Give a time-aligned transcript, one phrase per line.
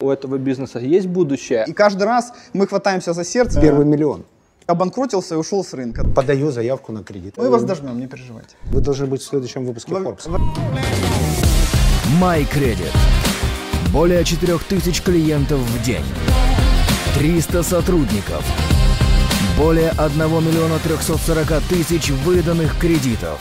[0.00, 1.64] У этого бизнеса есть будущее.
[1.66, 3.60] И каждый раз мы хватаемся за сердце.
[3.60, 4.24] Первый миллион.
[4.68, 6.04] Обанкротился и ушел с рынка.
[6.04, 7.34] Подаю заявку на кредит.
[7.36, 8.54] Мы вас дожмем, не переживайте.
[8.66, 10.30] Вы должны быть в следующем выпуске Forbes.
[12.20, 12.92] MyCredit.
[13.92, 16.04] Более 4000 клиентов в день.
[17.16, 18.44] 300 сотрудников.
[19.58, 23.40] Более 1 миллиона 340 тысяч выданных кредитов.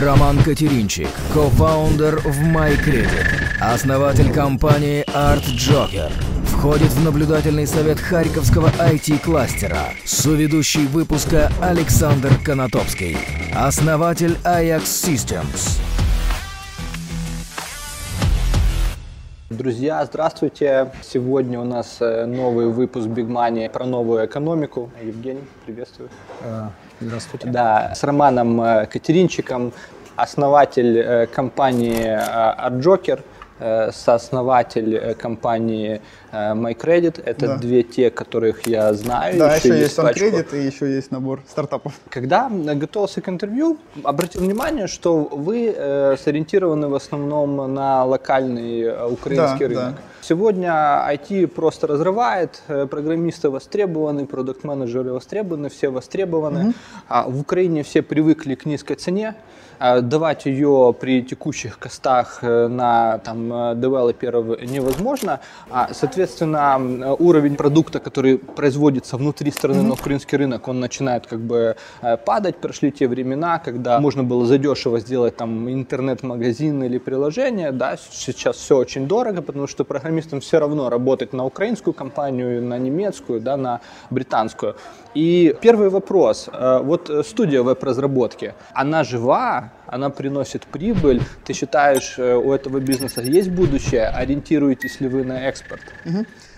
[0.00, 6.10] Роман Катеринчик, кофаундер в MyCredit, основатель компании Art Joker,
[6.46, 13.18] входит в наблюдательный совет Харьковского IT-кластера, соведущий выпуска Александр Конотопский,
[13.54, 15.78] основатель Ajax Systems.
[19.50, 20.90] Друзья, здравствуйте.
[21.02, 24.90] Сегодня у нас э, новый выпуск Big Money про новую экономику.
[25.02, 26.08] Евгений, приветствую.
[27.06, 27.48] Здравствуйте.
[27.48, 29.72] Да, с Романом э, Катеринчиком,
[30.16, 33.22] основатель э, компании ArtJoker, э,
[33.92, 36.00] сооснователь э, компании
[36.32, 37.22] э, MyCredit.
[37.24, 37.56] Это Да.
[37.58, 39.38] две те, которых я знаю.
[39.38, 40.24] Да, еще есть пачка.
[40.26, 41.92] OnCredit и еще есть набор стартапов.
[42.08, 48.80] Когда э, готовился к интервью, обратил внимание, что вы э, сориентированы в основном на локальный
[48.82, 49.94] э, украинский Да, рынок.
[49.94, 50.02] да.
[50.22, 50.70] Сегодня
[51.10, 56.74] IT просто разрывает, э, программисты востребованы, продукт-менеджеры востребованы, все востребованы.
[57.08, 59.34] А в Украине все привыкли к низкой цене,
[60.00, 65.40] давать ее при текущих костах э, на там, э, девелоперов невозможно.
[65.70, 71.76] А, соответственно, уровень продукта, который производится внутри страны на украинский рынок, он начинает как бы
[72.02, 72.56] э, падать.
[72.56, 77.72] Прошли те времена, когда можно было задешево сделать там интернет-магазин или приложение.
[77.72, 82.78] Да, сейчас все очень дорого, потому что программистам все равно работать на украинскую компанию, на
[82.78, 84.76] немецкую, да, на британскую.
[85.14, 86.48] И первый вопрос.
[86.52, 91.22] Э, Вот э, студия веб-разработки, она жива, она приносит прибыль.
[91.44, 94.08] Ты считаешь, э, у этого бизнеса есть будущее?
[94.08, 95.82] Ориентируетесь ли вы на экспорт?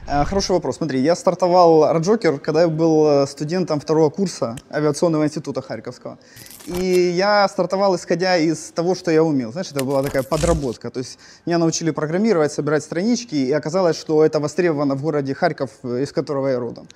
[0.07, 0.77] Э, Хороший вопрос.
[0.77, 6.19] Смотри, я стартовал Раджокер, когда я был э, студентом второго курса авиационного института Харьковского.
[6.67, 9.51] И я стартовал, исходя из того, что я умел.
[9.51, 10.91] Знаешь, это была такая подработка.
[10.91, 15.71] То есть меня научили программировать, собирать странички, и оказалось, что это востребовано в городе Харьков,
[15.83, 16.87] э, из которого я родом.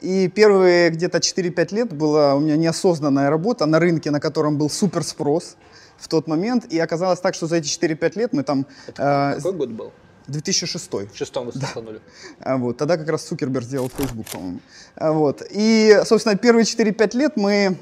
[0.00, 4.70] И первые где-то 4-5 лет была у меня неосознанная работа на рынке, на котором был
[4.70, 5.56] супер спрос
[5.98, 6.64] в тот момент.
[6.72, 8.66] И оказалось так, что за эти 4-5 лет мы там...
[8.88, 9.92] э, Какой год был?
[10.28, 12.00] 2006 В шестом вы стартанули.
[12.40, 14.60] а Вот, тогда как раз Цукерберг сделал Facebook, по-моему.
[14.94, 15.42] А Вот.
[15.50, 17.78] И, собственно, первые 4-5 лет мы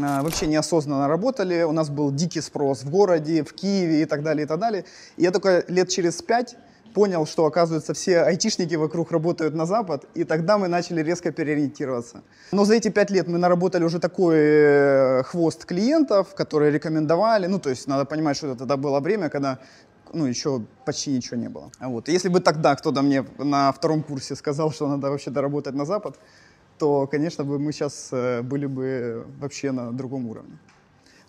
[0.00, 1.62] а, вообще неосознанно работали.
[1.62, 4.84] У нас был дикий спрос в городе, в Киеве и так далее, и так далее.
[5.16, 6.56] И я только лет через 5
[6.94, 12.22] понял, что, оказывается, все айтишники вокруг работают на Запад, и тогда мы начали резко переориентироваться.
[12.52, 17.46] Но за эти пять лет мы наработали уже такой э, хвост клиентов, которые рекомендовали.
[17.48, 19.58] Ну, то есть надо понимать, что это тогда было время, когда
[20.14, 21.70] ну, еще почти ничего не было.
[21.80, 22.08] Вот.
[22.08, 26.18] Если бы тогда кто-то мне на втором курсе сказал, что надо вообще доработать на Запад,
[26.78, 30.58] то, конечно, бы мы сейчас э, были бы вообще на другом уровне.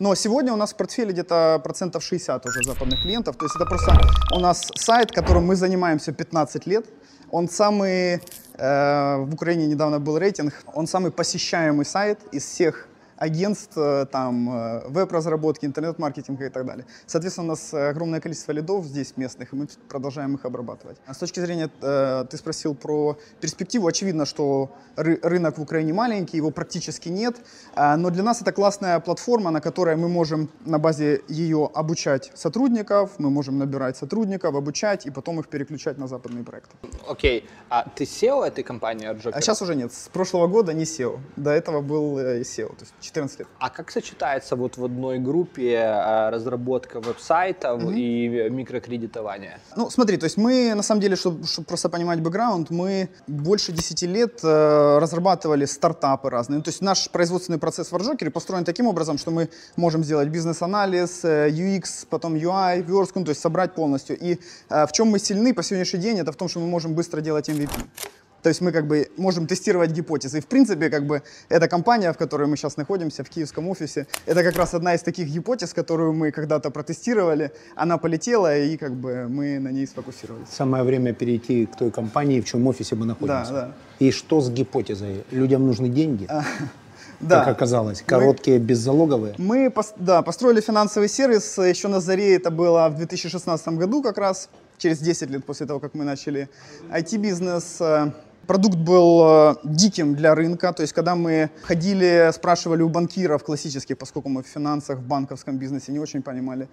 [0.03, 3.38] Но сегодня у нас в портфеле где-то процентов 60 уже западных клиентов.
[3.38, 3.97] То есть это просто
[4.36, 6.86] у нас сайт, которым мы занимаемся 15 лет.
[7.31, 8.19] Он самый,
[8.56, 14.50] э, в Украине недавно был рейтинг, он самый посещаемый сайт из всех агентств, э, там,
[14.50, 16.85] э, веб-разработки, интернет-маркетинга и так далее.
[17.06, 20.97] Соответственно, у нас огромное количество лидов здесь местных, и мы продолжаем их обрабатывать.
[21.06, 25.94] А с точки зрения, э, ты спросил про перспективу, очевидно, что ры- рынок в Украине
[25.94, 27.35] маленький, его практически нет,
[27.75, 32.31] а, но для нас это классная платформа, на которой мы можем на базе ее обучать
[32.35, 36.75] сотрудников, мы можем набирать сотрудников, обучать и потом их переключать на западные проекты.
[37.07, 39.31] Окей, а ты SEO этой компании ArtJoker?
[39.34, 42.94] А сейчас уже нет, с прошлого года не SEO, до этого был SEO, то есть
[43.13, 43.47] 14 лет.
[43.59, 49.59] А как сочетается вот в одной группе э, разработка веб-сайтов и микрокредитование?
[49.75, 54.01] Ну, смотри, то есть мы, на самом деле, чтобы просто понимать бэкграунд, мы больше 10
[54.03, 56.57] лет э, разрабатывали стартапы разные.
[56.57, 60.30] Ну, то есть наш производственный процесс в Artjoker построен таким образом, что мы можем сделать
[60.30, 64.18] бизнес-анализ, э, UX, потом UI, верстку, ну, то есть собрать полностью.
[64.19, 64.39] И
[64.69, 67.21] э, в чем мы сильны по сегодняшний день, это в том, что мы можем быстро
[67.21, 67.69] делать MVP.
[68.44, 70.38] То есть мы как бы можем тестировать гипотезы.
[70.38, 74.06] И в принципе, как бы эта компания, в которой мы сейчас находимся, в киевском офисе,
[74.25, 77.51] это как раз одна из таких гипотез, которую мы когда-то протестировали.
[77.75, 80.50] Она полетела, и как бы мы на ней сфокусировались.
[80.51, 83.51] Самое время перейти к той компании, в чем офисе мы находимся.
[83.54, 83.72] Да, да.
[84.00, 85.24] И что с гипотезой?
[85.31, 86.28] Людям нужны деньги,
[87.22, 87.45] Да.
[87.45, 88.04] как оказалось.
[88.06, 89.36] Короткие, беззалоговые.
[89.38, 94.18] Мы пос- да, построили финансовый сервис еще на заре, это было в 2016 году как
[94.18, 96.50] раз, через 10 лет после того, как мы начали
[96.92, 97.81] IT-бизнес.
[98.48, 103.98] Продукт был э, диким для рынка, то есть когда мы ходили, спрашивали у банкиров классических,
[103.98, 106.68] поскольку мы в финансах, в банковском бизнесе не очень понимали,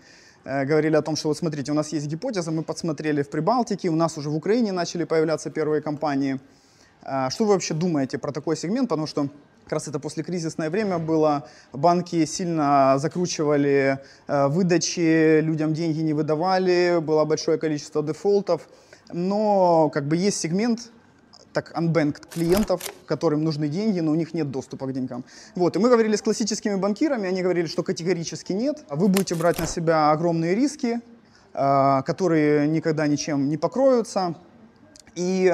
[0.44, 3.88] э, говорили о том, что вот смотрите, у нас есть гипотеза, мы подсмотрели в Прибалтике,
[3.88, 6.40] у нас уже в Украине начали появляться первые компании.
[7.02, 8.88] А Что вы вообще думаете про такой сегмент?
[8.88, 9.28] Потому что
[9.62, 16.14] как раз это после кризисное время было, банки сильно закручивали э, выдачи, людям деньги не
[16.14, 18.68] выдавали, было большое количество дефолтов,
[19.12, 20.90] но как бы есть сегмент,
[21.52, 25.24] так unbanked клиентов, которым нужны деньги, но у них нет доступа к деньгам.
[25.54, 28.84] Вот, и мы говорили с классическими банкирами, они говорили, что категорически нет.
[28.88, 31.00] Вы будете брать на себя огромные риски,
[31.52, 34.34] э, которые никогда ничем не покроются.
[35.14, 35.52] И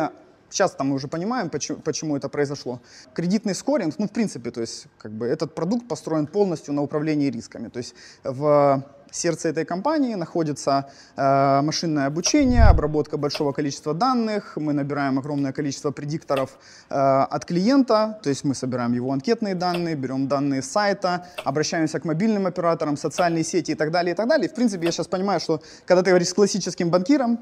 [0.50, 2.80] сейчас там мы уже понимаем, почему, почему это произошло.
[3.14, 7.30] Кредитный скоринг, ну, в принципе, то есть, как бы, этот продукт построен полностью на управлении
[7.30, 7.68] рисками.
[7.68, 7.94] То есть,
[8.24, 8.84] в
[9.16, 14.56] сердце этой компании находится э, машинное обучение, обработка большого количества данных.
[14.56, 16.50] Мы набираем огромное количество предикторов
[16.90, 21.98] э, от клиента, то есть мы собираем его анкетные данные, берем данные с сайта, обращаемся
[21.98, 24.48] к мобильным операторам, социальные сети и так далее, и так далее.
[24.48, 27.38] В принципе, я сейчас понимаю, что когда ты говоришь с классическим банкиром,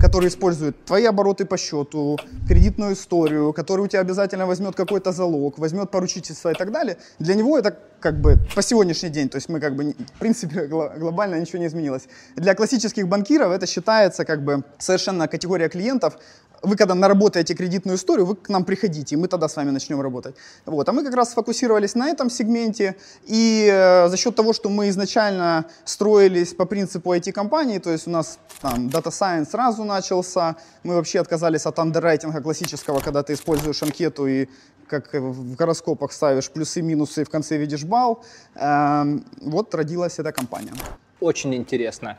[0.00, 5.58] который использует твои обороты по счету, кредитную историю, который у тебя обязательно возьмет какой-то залог,
[5.58, 9.48] возьмет поручительство и так далее, для него это как бы по сегодняшний день, то есть
[9.48, 10.66] мы как бы, в принципе,
[10.98, 12.08] глобально ничего не изменилось.
[12.36, 16.18] Для классических банкиров это считается как бы совершенно категория клиентов,
[16.62, 20.00] вы когда наработаете кредитную историю, вы к нам приходите, и мы тогда с вами начнем
[20.00, 20.34] работать.
[20.66, 20.88] Вот.
[20.88, 22.96] А мы как раз сфокусировались на этом сегменте,
[23.26, 28.10] и э, за счет того, что мы изначально строились по принципу IT-компании, то есть у
[28.10, 33.82] нас там Data Science сразу начался, мы вообще отказались от андеррайтинга классического, когда ты используешь
[33.82, 34.48] анкету и
[34.88, 38.24] как в гороскопах ставишь плюсы-минусы и в конце видишь балл.
[38.54, 39.04] Э,
[39.40, 40.72] вот родилась эта компания.
[41.20, 42.16] Очень интересно.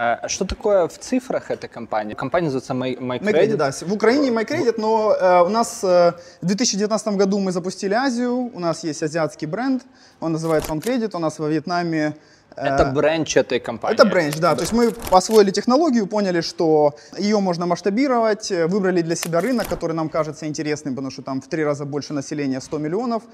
[0.00, 2.14] А Что такое в цифрах эта компания?
[2.14, 3.32] Компания называется My, MyCredit.
[3.32, 3.72] MyCredit, да.
[3.72, 8.60] В Украине MyCredit, но э, у нас э, в 2019 году мы запустили Азию, у
[8.60, 9.82] нас есть азиатский бренд,
[10.20, 12.14] он называется OnCredit, у нас во Вьетнаме
[12.54, 13.94] Это бренч этой компании.
[13.94, 14.54] Это бренч, да.
[14.54, 19.66] То есть мы освоили технологию, поняли, что ее можно масштабировать, э, выбрали для себя рынок,
[19.66, 23.24] который нам кажется интересным, потому что там в три раза больше населения, 100 миллионов,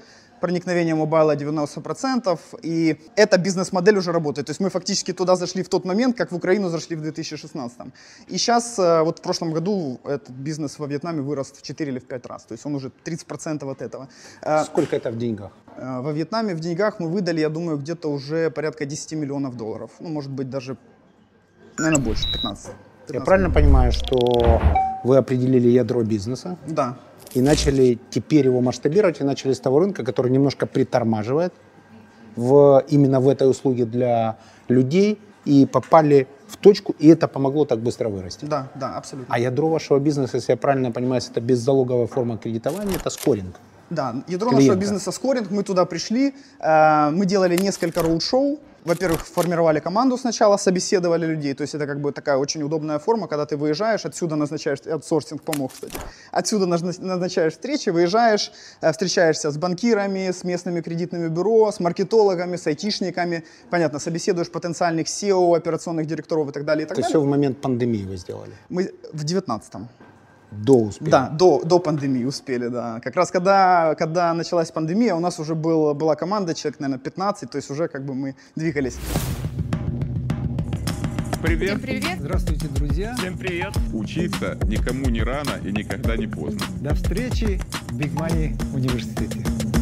[0.41, 4.47] проникновение мобайла 90%, и эта бизнес-модель уже работает.
[4.47, 7.77] То есть мы фактически туда зашли в тот момент, как в Украину зашли в 2016.
[8.27, 11.99] И сейчас, э, вот в прошлом году этот бизнес во Вьетнаме вырос в 4 или
[11.99, 12.43] в 5 раз.
[12.43, 14.07] То есть он уже 30% от этого.
[14.41, 15.51] Э, Сколько это в деньгах?
[15.77, 19.91] Э, Во Вьетнаме в деньгах мы выдали, я думаю, где-то уже порядка 10 миллионов долларов.
[19.99, 20.77] Ну, может быть, даже,
[21.77, 22.67] наверное, больше, 15.
[22.67, 22.73] Я
[23.13, 24.17] 15 правильно понимаю, что
[25.03, 26.97] вы определили ядро бизнеса Да.
[27.35, 31.53] И начали теперь его масштабировать, и начали с того рынка, который немножко притормаживает
[32.35, 34.37] в, именно в этой услуге для
[34.69, 38.45] людей, и попали в точку, и это помогло так быстро вырасти.
[38.45, 39.33] Да, да, абсолютно.
[39.33, 43.55] А ядро вашего бизнеса, если я правильно понимаю, это беззалоговая форма кредитования, это скоринг.
[43.91, 44.55] Да, ядро Клиента.
[44.55, 50.57] нашего бизнеса скоринг, мы туда пришли, э, мы делали несколько роуд-шоу, во-первых, формировали команду сначала,
[50.57, 54.35] собеседовали людей, то есть это как бы такая очень удобная форма, когда ты выезжаешь, отсюда
[54.35, 55.93] назначаешь, аутсорсинг помог, кстати,
[56.31, 58.51] отсюда назна- назначаешь встречи, выезжаешь,
[58.81, 65.07] э, встречаешься с банкирами, с местными кредитными бюро, с маркетологами, с айтишниками, понятно, собеседуешь потенциальных
[65.07, 67.21] SEO, операционных директоров и так далее, и так То есть далее.
[67.21, 68.51] все в момент пандемии вы сделали?
[68.69, 69.87] Мы в 19-м.
[70.63, 71.11] До успеха?
[71.11, 72.99] Да, до, до пандемии успели, да.
[73.01, 77.49] Как раз когда, когда началась пандемия, у нас уже был, была команда, человек, наверное, 15,
[77.49, 78.97] то есть уже как бы мы двигались.
[81.41, 81.69] Привет.
[81.69, 82.19] Всем привет!
[82.19, 83.15] Здравствуйте, друзья!
[83.19, 83.71] Всем привет.
[83.93, 86.61] Учиться никому не рано и никогда не поздно.
[86.81, 87.59] До встречи
[87.89, 89.74] в Big Money университете.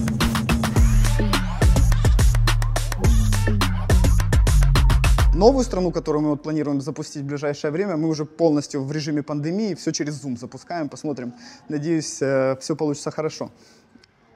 [5.36, 9.24] Новую страну, которую мы вот планируем запустить в ближайшее время, мы уже полностью в режиме
[9.24, 11.34] пандемии, все через Zoom запускаем, посмотрим.
[11.70, 13.50] Надеюсь, все получится хорошо.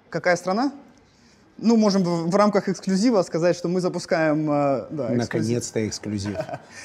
[0.10, 0.72] Какая страна?
[1.60, 4.50] Ну, можем в, в рамках эксклюзива сказать, что мы запускаем...
[4.50, 5.18] э, Да, эксклюзив.
[5.18, 6.38] Наконец-то эксклюзив.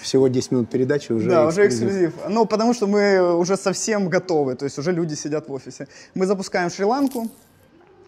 [0.02, 2.12] Всего 10 минут передачи уже да, уже эксклюзив.
[2.28, 5.88] Ну, потому что мы уже совсем готовы, то есть уже люди сидят в офисе.
[6.14, 7.28] Мы запускаем Шри-Ланку.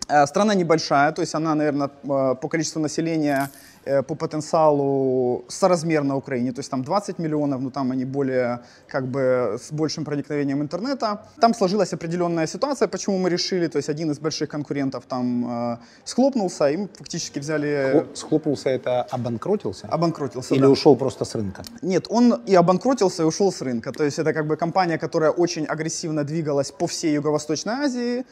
[0.09, 6.17] Э, Страна небольшая, то есть она, наверное, э, по количеству населения, э, по потенциалу соразмерна
[6.17, 6.53] Украине.
[6.53, 11.27] То есть там 20 миллионов, но там они более, как бы, с большим проникновением интернета.
[11.41, 15.79] Там сложилась определенная ситуация, почему мы решили, то есть один из больших конкурентов там э,
[16.05, 17.69] схлопнулся, и мы фактически взяли...
[17.95, 19.87] Хло- Схлопнулся это обанкротился?
[19.89, 20.71] Обанкротился, Или да.
[20.71, 21.63] ушел просто с рынка?
[21.83, 23.93] Нет, он и обанкротился, и ушел с рынка.
[23.93, 28.25] То есть это как бы компания, которая очень агрессивно двигалась по всей Юго-Восточной Азии,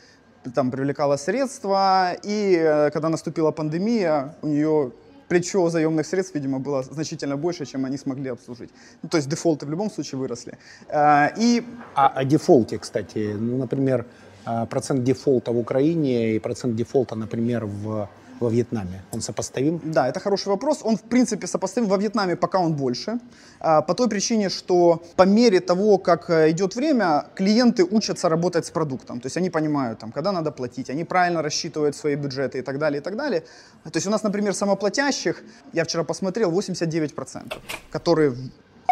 [0.54, 4.90] там привлекала средства, и э, когда наступила пандемия, у нее
[5.32, 8.70] плечо заемных средств, видимо, было значительно больше, чем они смогли обслужить.
[9.02, 10.52] Ну, то есть дефолты в любом случае выросли.
[10.88, 11.62] Э, И
[11.94, 14.04] А о дефолте, кстати, ну, например,
[14.44, 18.08] а, процент дефолта в Украине и процент дефолта, например, в,
[18.40, 19.02] во Вьетнаме?
[19.12, 19.80] Он сопоставим?
[19.84, 20.80] Да, это хороший вопрос.
[20.82, 21.88] Он, в принципе, сопоставим.
[21.88, 23.18] Во Вьетнаме пока он больше.
[23.60, 28.66] а, По той причине, что по мере того, как э, идет время, клиенты учатся работать
[28.66, 29.20] с продуктом.
[29.20, 32.78] То есть они понимают, там, когда надо платить, они правильно рассчитывают свои бюджеты и так
[32.78, 33.40] далее, и так далее.
[33.84, 37.58] То есть у нас, например, самоплатящих, я вчера посмотрел, 89%,
[37.90, 38.34] которые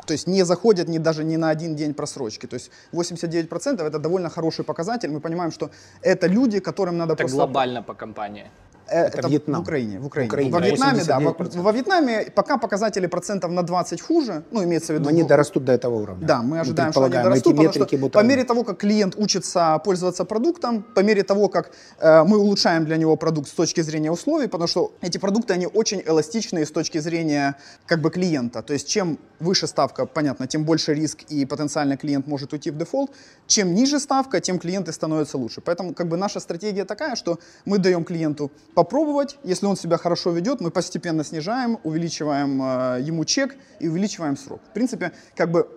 [0.07, 2.47] то есть не заходят ни даже ни на один день просрочки.
[2.47, 5.09] То есть 89% это довольно хороший показатель.
[5.11, 5.71] Мы понимаем, что
[6.03, 7.37] это люди, которым надо Это просто...
[7.37, 8.51] глобально по компании.
[8.91, 9.61] Э, Это Вьетнам.
[9.61, 9.99] В Украине.
[9.99, 10.29] В Украине.
[10.29, 11.21] Украине, Во Вьетнаме, да.
[11.21, 11.63] Во, 89%.
[11.63, 14.43] во Вьетнаме пока показатели процентов на 20 хуже.
[14.51, 15.05] Ну, имеется в виду...
[15.05, 16.27] Но они дорастут до этого уровня.
[16.27, 19.81] Да, мы ожидаем, что они дорастут, потому что будут по мере того, как клиент учится
[19.85, 24.11] пользоваться продуктом, по мере того, как э, мы улучшаем для него продукт с точки зрения
[24.11, 27.57] условий, потому что эти продукты, они очень эластичные с точки зрения
[27.87, 28.63] как бы клиента.
[28.63, 32.77] То есть чем выше ставка, понятно, тем больше риск и потенциально клиент может уйти в
[32.77, 33.11] дефолт.
[33.47, 35.61] Чем ниже ставка, тем клиенты становятся лучше.
[35.61, 40.31] Поэтому как бы наша стратегия такая, что мы даем клиенту попробовать, если он себя хорошо
[40.31, 44.61] ведет, мы постепенно снижаем, увеличиваем э, ему чек и увеличиваем срок.
[44.71, 45.69] В принципе, как бы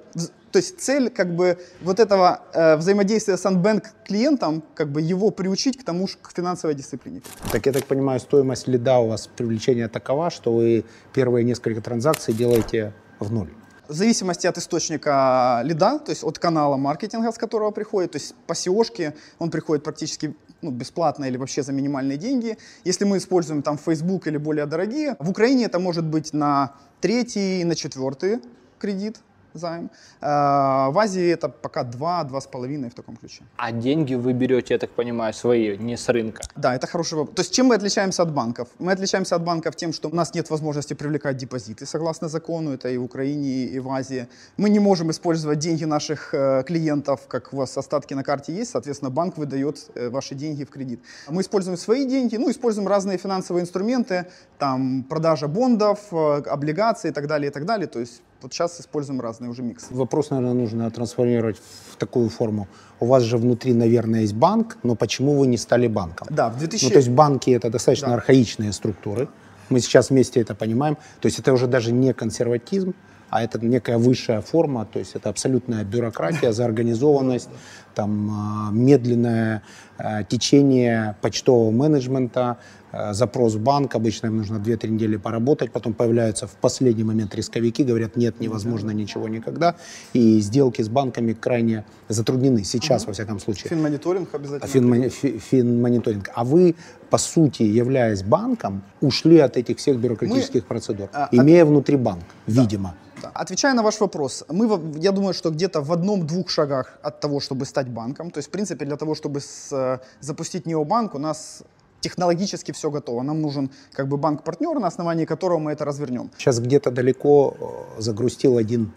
[0.52, 5.32] то есть цель как бы вот этого э, взаимодействия с Unbank клиентом, как бы его
[5.32, 7.22] приучить к тому, ж- к финансовой дисциплине.
[7.52, 12.36] Так я так понимаю, стоимость лида у вас привлечения такова, что вы первые несколько транзакций
[12.36, 12.94] делаете
[13.24, 13.50] в ноль.
[13.88, 18.34] В зависимости от источника лида, то есть от канала маркетинга, с которого приходит, то есть
[18.48, 22.58] по SEO он приходит практически ну, бесплатно или вообще за минимальные деньги.
[22.86, 27.66] Если мы используем там Facebook или более дорогие, в Украине это может быть на третий,
[27.66, 28.40] на четвертый
[28.80, 29.20] кредит,
[29.54, 29.90] займ.
[30.22, 33.44] А, В Азии это пока 2-2,5 в таком ключе.
[33.58, 36.44] А деньги вы берете, я так понимаю, свои, не с рынка.
[36.56, 37.36] Да, это хороший вопрос.
[37.36, 38.68] То есть чем мы отличаемся от банков?
[38.80, 42.90] Мы отличаемся от банков тем, что у нас нет возможности привлекать депозиты согласно закону, это
[42.90, 44.28] и в Украине, и в Азии.
[44.58, 48.72] Мы не можем использовать деньги наших э, клиентов, как у вас остатки на карте есть,
[48.72, 51.00] соответственно, банк выдает э, ваши деньги в кредит.
[51.30, 54.26] Мы используем свои деньги, ну, используем разные финансовые инструменты,
[54.58, 57.88] там, продажа бондов, э, облигаций и так далее, и так далее.
[57.88, 59.88] То есть вот сейчас используем разные уже миксы.
[59.90, 61.58] Вопрос, наверное, нужно трансформировать
[61.92, 62.68] в такую форму.
[63.00, 66.28] У вас же внутри, наверное, есть банк, но почему вы не стали банком?
[66.30, 66.86] Да, в 2000...
[66.86, 68.14] Ну, то есть банки это достаточно Да.
[68.16, 69.28] архаичные структуры.
[69.70, 70.98] Мы сейчас вместе это понимаем.
[71.22, 72.94] То есть это уже даже не консерватизм,
[73.30, 77.50] а это некая высшая форма, то есть это абсолютная бюрократия, заорганизованность,
[77.96, 79.64] там а, медленное
[79.98, 82.58] а, течение почтового менеджмента,
[82.94, 87.84] запрос в банк, обычно им нужно 2-3 недели поработать, потом появляются в последний момент рисковики,
[87.84, 89.76] говорят, нет, невозможно ничего никогда,
[90.14, 93.70] и сделки с банками крайне затруднены сейчас, во всяком случае.
[93.70, 94.68] Финмониторинг обязательно.
[94.72, 96.30] Финмони- фи- финмониторинг.
[96.36, 96.76] А вы,
[97.10, 102.94] по сути, являясь банком, ушли от этих всех бюрократических процедур, а, имея внутри банк, видимо.
[103.22, 103.32] Да.
[103.34, 107.66] Отвечая на ваш вопрос, мы, я думаю, что где-то в одном-двух шагах от того, чтобы
[107.66, 111.64] стать банком, то есть, в принципе, для того, чтобы с- э, запустить необанк, у нас
[112.04, 113.24] технологически все готово.
[113.24, 116.30] Нам нужен как бы банк-партнер, на основании которого мы это развернем.
[116.38, 117.56] Сейчас где-то далеко
[117.98, 118.92] э, загрустил один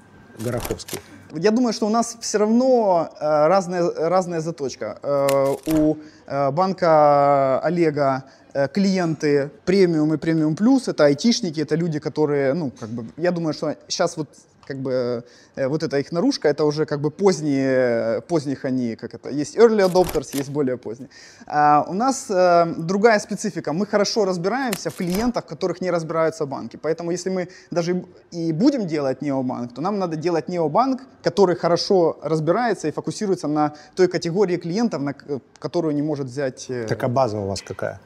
[0.45, 0.99] Гороховский.
[1.33, 4.99] Я думаю, что у нас все равно э, разная, разная заточка.
[5.03, 5.97] Э, у
[6.27, 8.25] э, банка Олега
[8.73, 13.53] клиенты премиум и премиум плюс, это айтишники, это люди, которые, ну, как бы, я думаю,
[13.53, 14.29] что сейчас вот
[14.67, 19.15] как бы э, вот эта их наружка, это уже как бы поздние, поздних они, как
[19.15, 21.09] это, есть early adopters, есть более поздние.
[21.47, 26.77] А у нас э, другая специфика, мы хорошо разбираемся в клиентах, которых не разбираются банки,
[26.77, 32.19] поэтому если мы даже и будем делать необанк, то нам надо делать необанк, который хорошо
[32.23, 35.15] разбирается и фокусируется на той категории клиентов, на
[35.59, 36.67] которую не может взять...
[36.69, 38.01] э, Так а база у вас какая?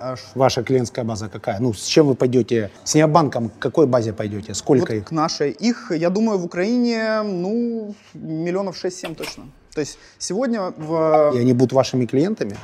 [0.00, 1.58] Аж Ваша клиентская база какая?
[1.60, 2.70] Ну, с чем вы пойдете?
[2.84, 4.54] С необанком к какой базе пойдете?
[4.54, 5.04] Сколько Вот их?
[5.06, 5.50] к нашей.
[5.50, 9.44] Их, я думаю, в Украине, ну, миллионов 6-7 точно.
[9.74, 11.32] То есть сегодня в...
[11.34, 12.56] И они будут вашими клиентами?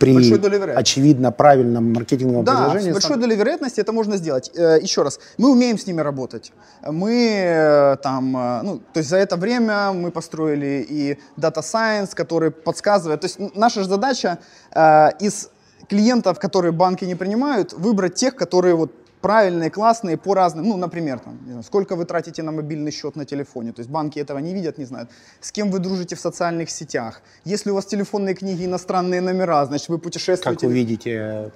[0.00, 0.16] При,
[0.74, 2.92] очевидно, правильном маркетинговом Да, с предложении?
[2.92, 4.50] большой долей вероятности это можно сделать.
[4.56, 6.52] Э, Еще раз, мы умеем с ними работать.
[6.84, 12.10] Мы э, там, э, ну, то есть за это время мы построили и Data Science,
[12.12, 13.20] который подсказывает.
[13.20, 14.38] То есть наша же задача
[15.20, 15.51] из
[15.92, 21.18] клиентов, которые банки не принимают, выбрать тех, которые вот правильные, классные по разным, ну, например,
[21.18, 24.54] там, знаю, сколько вы тратите на мобильный счет на телефоне, то есть банки этого не
[24.54, 28.64] видят, не знают, с кем вы дружите в социальных сетях, если у вас телефонные книги
[28.64, 30.60] иностранные номера, значит, вы путешествуете...
[30.60, 31.50] Как вы видите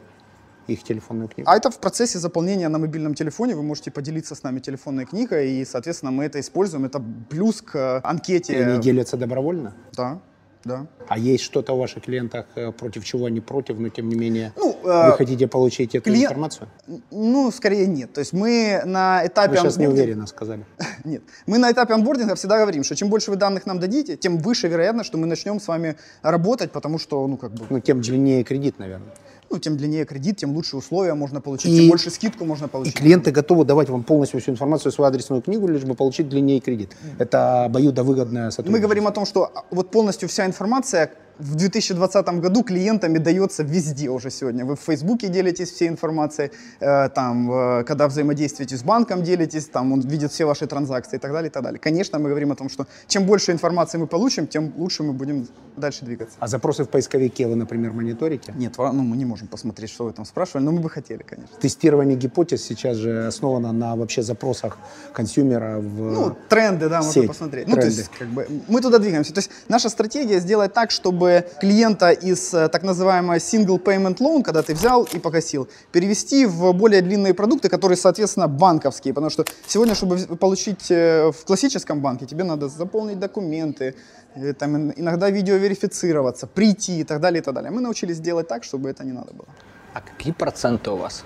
[0.68, 1.50] их телефонную книгу?
[1.50, 3.54] А это в процессе заполнения на мобильном телефоне.
[3.54, 6.84] Вы можете поделиться с нами телефонной книгой, и, соответственно, мы это используем.
[6.84, 8.64] Это плюс к И анкете.
[8.66, 9.72] они делятся добровольно?
[9.96, 10.18] Да.
[10.66, 10.86] Да.
[11.08, 14.52] А есть что-то в ваших клиентах, э, против чего они против, но тем не менее
[14.56, 16.68] Ну, вы э, хотите получить эту клиент- информацию?
[17.12, 18.12] Ну, скорее нет.
[18.12, 19.50] То есть мы на этапе...
[19.50, 20.64] Вы сейчас онбординга- неуверенно сказали.
[21.04, 21.22] Нет.
[21.46, 24.66] Мы на этапе онбординга всегда говорим, что чем больше вы данных нам дадите, тем выше
[24.68, 28.42] вероятность, что мы начнем с вами работать, потому что, ну, как бы, Ну, тем длиннее
[28.42, 29.12] кредит, наверное.
[29.50, 32.68] Ну, тем длиннее кредит, тем лучше условия можно получить, И- тем больше скидку можно И
[32.68, 32.94] получить.
[32.94, 36.96] клиенты готовы давать вам полностью всю информацию, свою адресную книгу, лишь бы получить длиннее кредит.
[37.18, 38.82] Это обоюдовыгодное Мы сотрудничество.
[38.86, 44.08] говорим о том, что а, вот полностью вся информация в 2020 году клиентами дается везде
[44.08, 44.64] уже сегодня.
[44.64, 46.50] Вы в Фейсбуке делитесь всей информацией,
[46.80, 51.20] э, там, э, когда взаимодействуете с банком, делитесь, там он видит все ваши транзакции и
[51.20, 51.78] так далее, и так далее.
[51.78, 55.46] Конечно, мы говорим о том, что чем больше информации мы получим, тем лучше мы будем
[55.76, 56.36] дальше двигаться.
[56.40, 58.52] А запросы в поисковике вы, например, мониторите?
[58.56, 61.56] Нет, ну, мы не можем посмотреть, что вы там спрашивали, но мы бы хотели, конечно.
[61.60, 64.78] Тестирование гипотез сейчас же основано на вообще запросах
[65.12, 66.12] консюмера в...
[66.12, 67.68] Ну, тренды, да, можно посмотреть.
[67.68, 67.96] Ну, то тренды.
[67.98, 69.34] есть, как бы, мы туда двигаемся.
[69.34, 71.25] То есть, наша стратегия сделать так, чтобы
[71.60, 76.72] клиента из э, так называемого single payment loan, когда ты взял и погасил, перевести в
[76.72, 79.14] более длинные продукты, которые, соответственно, банковские.
[79.14, 83.94] Потому что сегодня, чтобы получить э, в классическом банке, тебе надо заполнить документы,
[84.34, 87.70] э, там, ин- иногда видеоверифицироваться, прийти и так далее, и так далее.
[87.70, 89.48] Мы научились делать так, чтобы это не надо было.
[89.94, 91.24] А какие проценты у вас?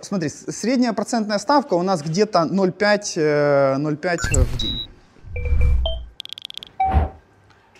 [0.00, 4.80] Смотри, средняя процентная ставка у нас где-то 0,5 э, 0,5 в день.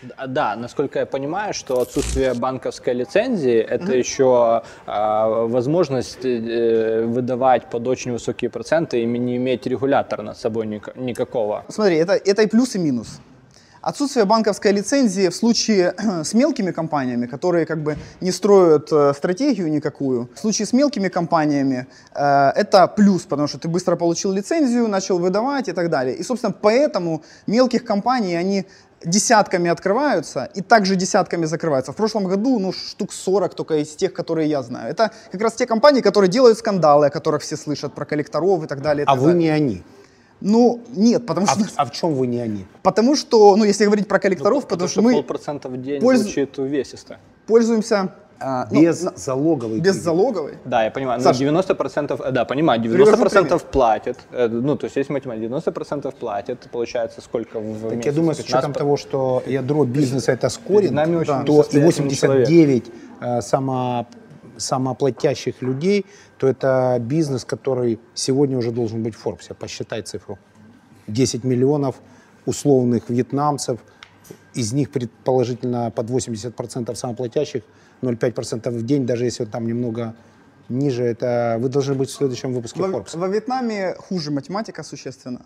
[0.07, 7.71] Д- Да, насколько я понимаю, что отсутствие банковской лицензии это еще а, возможность э, выдавать
[7.71, 11.65] под очень высокие проценты и не иметь регулятора над собой ник- никакого.
[11.69, 13.21] Смотри, это, это и плюс, и минус.
[13.83, 15.95] Отсутствие банковской лицензии в случае
[16.25, 21.09] с мелкими компаниями, которые как бы не строят э, стратегию никакую, в случае с мелкими
[21.09, 26.17] компаниями э, это плюс, потому что ты быстро получил лицензию, начал выдавать и так далее.
[26.17, 28.65] И, собственно, поэтому мелких компаний, они
[29.05, 31.93] десятками открываются и также десятками закрываются.
[31.93, 34.91] В прошлом году, ну, штук 40 только из тех, которые я знаю.
[34.91, 38.67] Это как раз те компании, которые делают скандалы, о которых все слышат, про коллекторов и
[38.67, 39.03] так далее.
[39.05, 39.43] и А так вы далее.
[39.43, 39.83] не они.
[40.41, 41.65] Ну, нет, потому А, что...
[41.77, 42.67] а в чем вы не они?
[42.83, 46.25] Потому что, ну, если говорить про коллекторов, Ну, потому, что мы полпроцента в день пользу-
[46.25, 47.19] звучит увесисто.
[47.47, 50.03] пользуемся а, ну, Без на- залоговой без кредит.
[50.03, 50.55] залоговой.
[50.65, 51.21] Да, я понимаю.
[51.21, 53.61] Саш, но 90%, э, да, понимаю, привожу 90% пример.
[53.73, 54.19] платят.
[54.33, 58.07] э, Ну, то есть, если математика, 90% платят, получается, сколько в Так месяц?
[58.07, 61.85] я думаю, с 15 учетом того, что ядро бизнеса это скоринг, очень то и состоятельный
[61.85, 64.07] 89 э, само,
[64.57, 66.05] самооплатящих людей,
[66.39, 69.55] то это бизнес, который сегодня уже должен быть в Форбсе.
[69.55, 70.39] Посчитай цифру.
[71.07, 71.95] 10 миллионов
[72.47, 73.79] условных вьетнамцев,
[74.55, 77.63] из них предположительно под 80% самоплатящих,
[78.03, 80.15] 0,5% в день, даже если там немного
[80.69, 83.19] ниже, это вы должны быть в следующем выпуске Во, Forbes.
[83.19, 85.43] во Вьетнаме хуже математика существенно,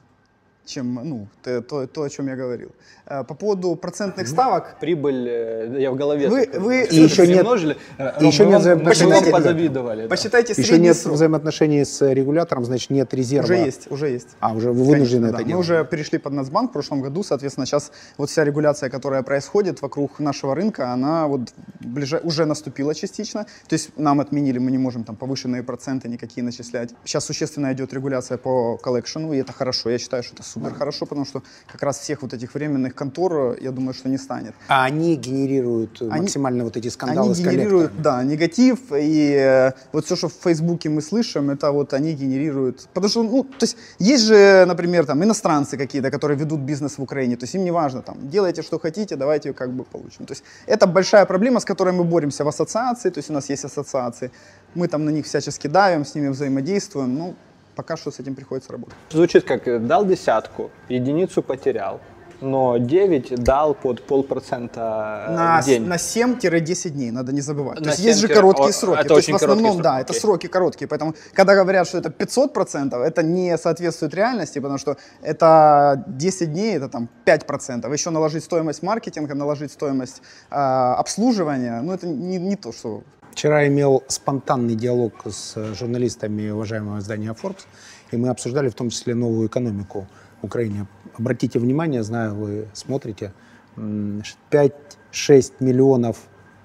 [0.67, 2.71] чем ну, т- то, то, о чем я говорил.
[3.07, 6.29] Э, По поводу процентных ставок, Прибыль, э, я в голове.
[6.29, 8.61] Вы- такой, вы- И еще нет- умножили, э, и еще мы нет мы
[8.93, 9.33] взаимоотношений.
[9.33, 10.03] позавидовали.
[10.03, 10.09] да.
[10.09, 11.15] посчитайте Еще средний нет срок.
[11.15, 13.45] взаимоотношений с регулятором, значит нет резерва.
[13.47, 14.29] Уже есть, уже есть.
[14.41, 15.43] А, уже вы вынуждены Конечно, это да.
[15.43, 15.65] Мы делать.
[15.65, 20.21] уже перешли под Нацбанк в прошлом году, соответственно, сейчас вот вся регуляция, которая происходит вокруг
[20.21, 21.41] нашего рынка, она вот
[21.81, 23.45] ближе, уже наступила частично.
[23.67, 26.91] То есть нам отменили, мы не можем там повышенные проценты никакие начислять.
[27.05, 29.91] Сейчас существенно идет регуляция по коллекшену, и это хорошо.
[29.91, 33.57] Я считаю, что это супер хорошо, потому что как раз всех вот этих временных контор,
[33.61, 34.55] я думаю, что не станет.
[34.69, 39.73] А они генерируют Они- максимально вот эти скандалы Они с генерируют, да, негатив, и э,
[39.93, 42.89] вот все, что в Фейсбуке мы слышим, это вот они генерируют.
[42.95, 47.03] Потому что, ну, то есть есть же, например, там иностранцы какие-то, которые ведут бизнес в
[47.03, 50.27] Украине, то есть им не важно, там, делайте, что хотите, давайте как бы получим.
[50.27, 53.51] То есть это большая проблема, с которой мы боремся в ассоциации, то есть у нас
[53.51, 54.31] есть ассоциации,
[54.75, 57.35] мы там на них всячески давим, с ними взаимодействуем, ну,
[57.81, 58.95] пока что с этим приходится работать.
[59.11, 62.01] Звучит как э, дал десятку, единицу потерял,
[62.43, 65.87] но 9 дал под полпроцента на, в день.
[65.87, 67.79] на 7-10 дней, надо не забывать.
[67.79, 69.01] На То есть есть же 7 короткие о, сроки.
[69.01, 70.21] это То есть очень в основном, короткий да, срок, это окей.
[70.21, 70.89] сроки короткие.
[70.89, 76.77] Поэтому, когда говорят, что это 500%, это не соответствует реальности, потому что это 10 дней,
[76.77, 77.91] это там 5%.
[77.93, 83.03] Еще наложить стоимость маркетинга, наложить стоимость а, обслуживания, ну это не, не то, что...
[83.33, 87.67] Вчера имел спонтанный диалог с э, журналистами уважаемого издания Forbes,
[88.11, 90.07] и мы обсуждали в том числе новую экономику
[90.43, 90.87] в Украине.
[91.17, 93.33] Обратите внимание, знаю, вы смотрите,
[93.77, 96.19] м, 5-6 миллионов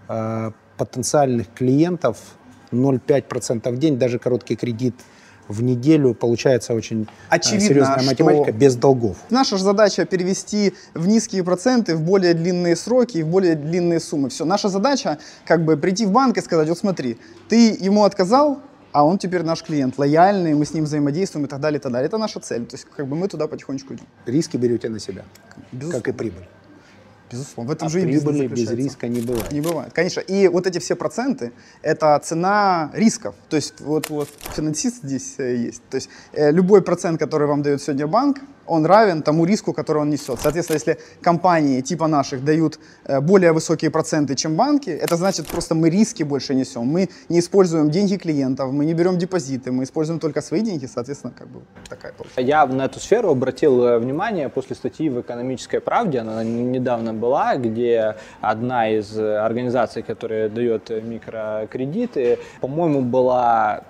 [0.10, 2.18] э, потенциальных клиентов,
[2.72, 4.96] 0,5% в день, даже короткий кредит
[5.48, 9.18] в неделю, получается очень э, Очевидно, серьезная математика без долгов.
[9.30, 14.00] Наша же задача перевести в низкие проценты, в более длинные сроки и в более длинные
[14.00, 14.30] суммы.
[14.30, 14.46] Все.
[14.46, 17.18] Наша задача как бы прийти в банк и сказать, вот смотри,
[17.50, 18.60] ты ему отказал,
[18.92, 21.92] а он теперь наш клиент, лояльный, мы с ним взаимодействуем и так далее, и так
[21.92, 22.08] далее.
[22.08, 22.66] Это наша цель.
[22.66, 24.06] То есть как бы мы туда потихонечку идем.
[24.26, 25.26] Риски берете на себя,
[25.72, 26.02] Безусловно.
[26.02, 26.48] как и прибыль.
[27.32, 29.52] Безусловно, в этом А же и бизнес прибыли без риска не бывает.
[29.52, 30.20] Не бывает, конечно.
[30.20, 33.36] И вот эти все проценты– это цена рисков.
[33.50, 35.82] То есть вот, вот финансист здесь э, есть.
[35.90, 40.02] То есть э, любой процент, который вам дает сегодня банк, он равен тому риску, который
[40.02, 40.40] он несет.
[40.42, 45.76] Соответственно, если компании типа наших дают э, более высокие проценты, чем банки, это значит просто
[45.76, 46.88] мы риски больше несем.
[46.88, 51.34] Мы не используем деньги клиентов, мы не берем депозиты, мы используем только свои деньги, соответственно,
[51.38, 52.42] как бы такая получается.
[52.42, 57.58] Я на эту сферу обратил э, внимание после статьи в «Экономической правде», она недавно была,
[57.58, 63.84] где одна из э, организаций, которая дает микрокредиты, по-моему, была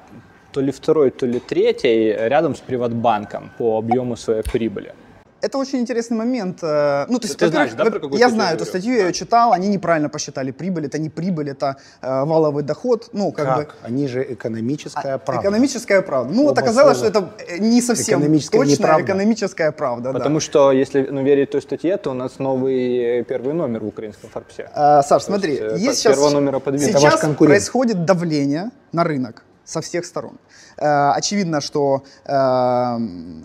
[0.56, 4.94] то ли второй, то ли третьей рядом с Приватбанком по объему своей прибыли.
[5.42, 6.64] Это очень интересный момент.
[6.64, 9.14] э, Ну, то есть, Ты знаешь, да, про какую я знаю эту статью, я ее
[9.14, 10.86] читал, они неправильно посчитали прибыль.
[10.86, 13.10] Это не прибыль, это э, валовый доход.
[13.14, 13.76] Ну, как, бы Как?
[13.84, 15.50] Они же экономическая а, правда.
[15.50, 16.34] экономическая правда.
[16.34, 17.12] Ну, вот Оба оказалось, слова.
[17.12, 19.06] что это э, не совсем Экономическая точная неправда.
[19.06, 20.04] экономическая правда.
[20.14, 20.20] да.
[20.20, 23.88] Потому что, если ну, верить той статье, то у нас новый э, первый номер в
[23.88, 24.70] украинском Форбсе.
[24.74, 30.38] А, Саш, смотри, есть, есть сейчас, сейчас происходит давление на рынок со всех сторон.
[30.78, 32.98] Э, очевидно, что э,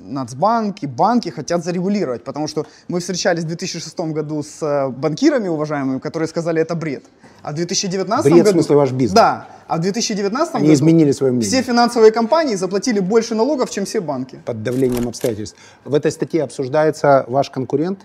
[0.02, 5.48] Нацбанк и банки хотят зарегулировать, потому что мы встречались в 2006 году с э, банкирами
[5.48, 7.04] уважаемыми, которые сказали, это бред.
[7.42, 8.50] А в 2019 Бред, в году...
[8.50, 9.12] смысле, ваш бизнес?
[9.12, 9.48] Да.
[9.66, 11.48] А в 2019 Они году изменили свое мнение.
[11.48, 14.40] все финансовые компании заплатили больше налогов, чем все банки.
[14.44, 15.56] Под давлением обстоятельств.
[15.84, 18.00] В этой статье обсуждается ваш конкурент.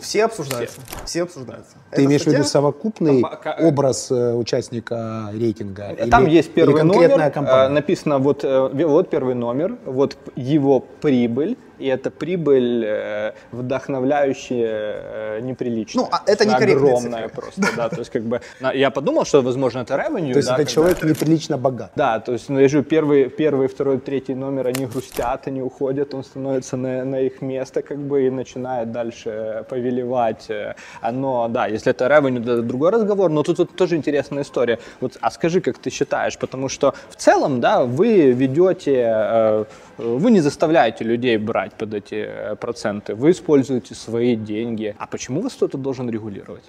[0.00, 0.80] Все обсуждаются.
[1.04, 1.72] Все, обсуждаются.
[1.90, 5.96] Ты Эта имеешь в виду совокупный Там, а, ка- образ э, участника рейтинга?
[6.10, 7.66] Там Или- есть первый или конкретная номер, компания?
[7.66, 14.94] э, написано вот, э, вот первый номер, вот его прибыль, и эта прибыль э, вдохновляющая
[15.38, 16.04] э, неприличная.
[16.04, 17.40] Ну, а это некорректные огромная цифры.
[17.42, 18.40] просто, да, то есть как бы,
[18.74, 21.92] я подумал, что, возможно, это revenue, То есть когда- человек неприлично богат.
[21.96, 26.14] Да, то есть, ну, я же первый, первый, второй, третий номер, они грустят, они уходят,
[26.14, 30.46] он становится на, на их место, как бы, и начинает дальше повелевать.
[30.50, 30.74] э.
[31.00, 34.78] А, Но, да, если это revenue, это другой разговор, но тут вот тоже интересная история.
[35.00, 39.66] Вот, а скажи, как ты считаешь, потому что в целом, да, вы ведете,
[39.98, 44.94] вы не заставляете людей брать под эти э, проценты, вы используете свои деньги.
[44.98, 46.64] А почему вас кто-то должен регулировать?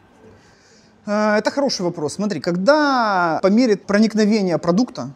[1.05, 2.13] Э, Это хороший вопрос.
[2.13, 5.09] Смотри, когда по мере проникновения продукта,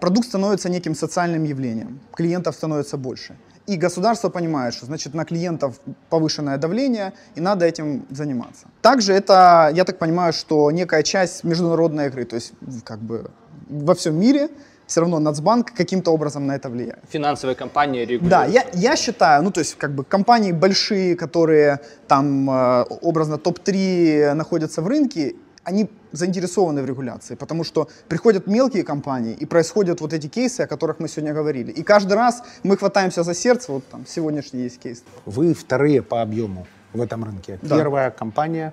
[0.00, 3.34] продукт становится неким социальным явлением, клиентов становится больше.
[3.66, 8.66] И государство понимает, что значит на клиентов повышенное давление, и надо этим заниматься.
[8.80, 12.52] Также это, я так понимаю, что некая часть международной игры, то есть
[12.84, 13.30] как бы
[13.68, 14.48] во всем мире
[14.86, 17.00] все равно Нацбанк каким-то образом на это влияет.
[17.08, 18.30] Финансовые компании регулируют.
[18.30, 23.38] Да, я, я считаю, ну то есть как бы компании большие, которые там э, образно
[23.38, 25.34] топ-3 находятся в рынке,
[25.66, 30.66] они заинтересованы в регуляции, потому что приходят мелкие компании и происходят вот эти кейсы, о
[30.68, 31.72] которых мы сегодня говорили.
[31.72, 35.02] И каждый раз мы хватаемся за сердце, вот там сегодняшний есть кейс.
[35.24, 37.58] Вы вторые по объему в этом рынке.
[37.62, 37.76] Да.
[37.76, 38.72] Первая компания.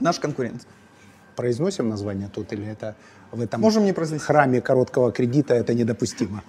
[0.00, 0.66] Наш конкурент.
[1.36, 2.96] Произносим название тут или это
[3.34, 4.24] в этом Можем не произносить.
[4.26, 6.42] храме короткого кредита это недопустимо?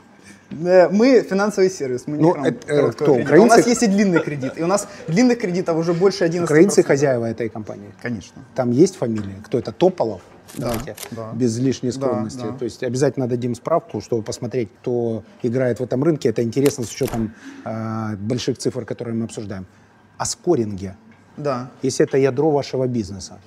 [0.51, 3.33] Э, Мы финансовый сервис, мы не Ну, храм это, э, короткого кто, кредита.
[3.41, 3.69] У нас украинцы?
[3.69, 6.43] есть и длинный кредит, и у нас длинных кредитов уже больше 11%.
[6.43, 7.91] Украинцы хозяева этой компании.
[8.01, 8.41] Конечно.
[8.55, 9.35] Там есть фамилия?
[9.43, 9.71] Кто это?
[9.71, 10.21] Тополов?
[10.57, 11.31] Да, Давайте, да.
[11.33, 12.41] без лишней Да, скромности.
[12.43, 12.51] да.
[12.57, 16.29] То есть обязательно дадим справку, чтобы посмотреть, кто играет в этом рынке.
[16.29, 17.33] Это интересно с учетом
[17.65, 19.65] э, больших цифр, которые мы обсуждаем.
[20.17, 20.95] О скоринге.
[21.37, 21.69] Да.
[21.81, 23.39] Если это ядро вашего бизнеса,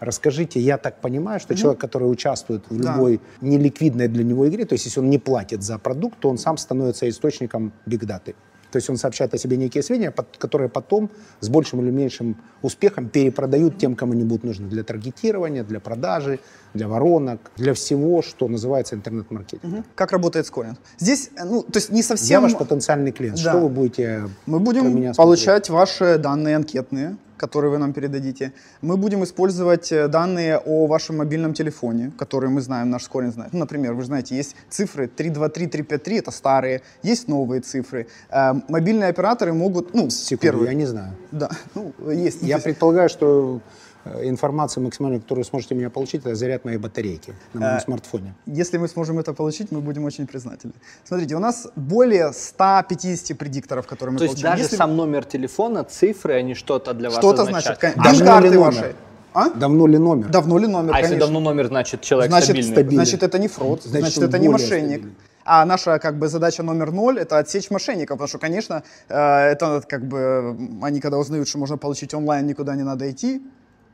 [0.00, 2.94] расскажите, я так понимаю, что человек, который участвует в Да.
[2.94, 6.38] любой неликвидной для него игре, то есть если он не платит за продукт, то он
[6.38, 8.34] сам становится источником бигдаты.
[8.72, 11.10] То есть он сообщает о себе некие сведения, которые потом
[11.40, 16.38] с большим или меньшим успехом перепродают тем, кому они будут нужны для таргетирования, для продажи,
[16.72, 19.84] для воронок, для всего, что называется интернет-маркетингом.
[19.96, 20.78] Как работает скоринг?
[20.98, 22.28] Здесь, э, ну, то есть не совсем...
[22.28, 23.42] Я ваш потенциальный клиент.
[23.42, 23.50] Да.
[23.50, 28.52] Что вы будете Мы будем получать ваши данные анкетные, которые вы нам передадите.
[28.82, 33.52] Мы будем использовать э, данные о вашем мобильном телефоне, которые мы знаем, наш скоринг знает.
[33.54, 38.06] Ну, например, вы знаете, есть цифры 323, 353, это старые, есть новые цифры.
[38.30, 40.68] Э, мобильные операторы могут, ну, Секунду, первые.
[40.68, 41.12] я не знаю.
[41.32, 42.42] Да, ну, есть.
[42.42, 43.60] Я то есть- предполагаю, что
[44.04, 48.34] э, информация максимальную, которую сможете меня получить, это заряд моей батарейки на моем Э, смартфоне.
[48.46, 50.72] Если мы сможем это получить, мы будем очень признательны.
[51.04, 54.52] Смотрите, у нас более 150 предикторов, которые мы То есть получаем.
[54.54, 57.78] даже Если сам номер телефона, цифры, они что-то для вас что-то значит.
[57.80, 58.64] Дем-карты ли номер?
[58.72, 58.94] ваши.
[59.32, 59.48] А?
[59.50, 60.28] Давно ли номер?
[60.28, 61.26] Давно ли номер, А если конечно.
[61.26, 62.72] давно номер, значит человек значит, стабильный.
[62.72, 63.04] стабильный.
[63.04, 64.98] значит, это не фрод, Значит, значит, это не мошенник.
[64.98, 65.14] стабильный.
[65.44, 69.82] А наша как бы задача номер ноль это отсечь мошенников, потому что, конечно, э, это
[69.88, 73.40] как бы они когда узнают, что можно получить онлайн, никуда не надо идти,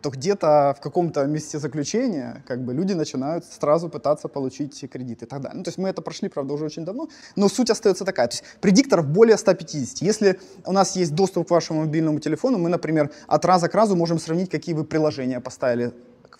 [0.03, 5.27] то где-то в каком-то месте заключения как бы люди начинают сразу пытаться получить кредит и
[5.27, 5.59] так далее.
[5.59, 8.29] Ну, то есть мы это прошли, правда, уже очень давно, но суть остается такая.
[8.29, 10.03] То есть предикторов более 150.
[10.03, 13.97] Если у нас есть доступ к вашему мобильному телефону, мы, например, от раза к разу
[13.97, 15.93] можем сравнить, какие вы приложения поставили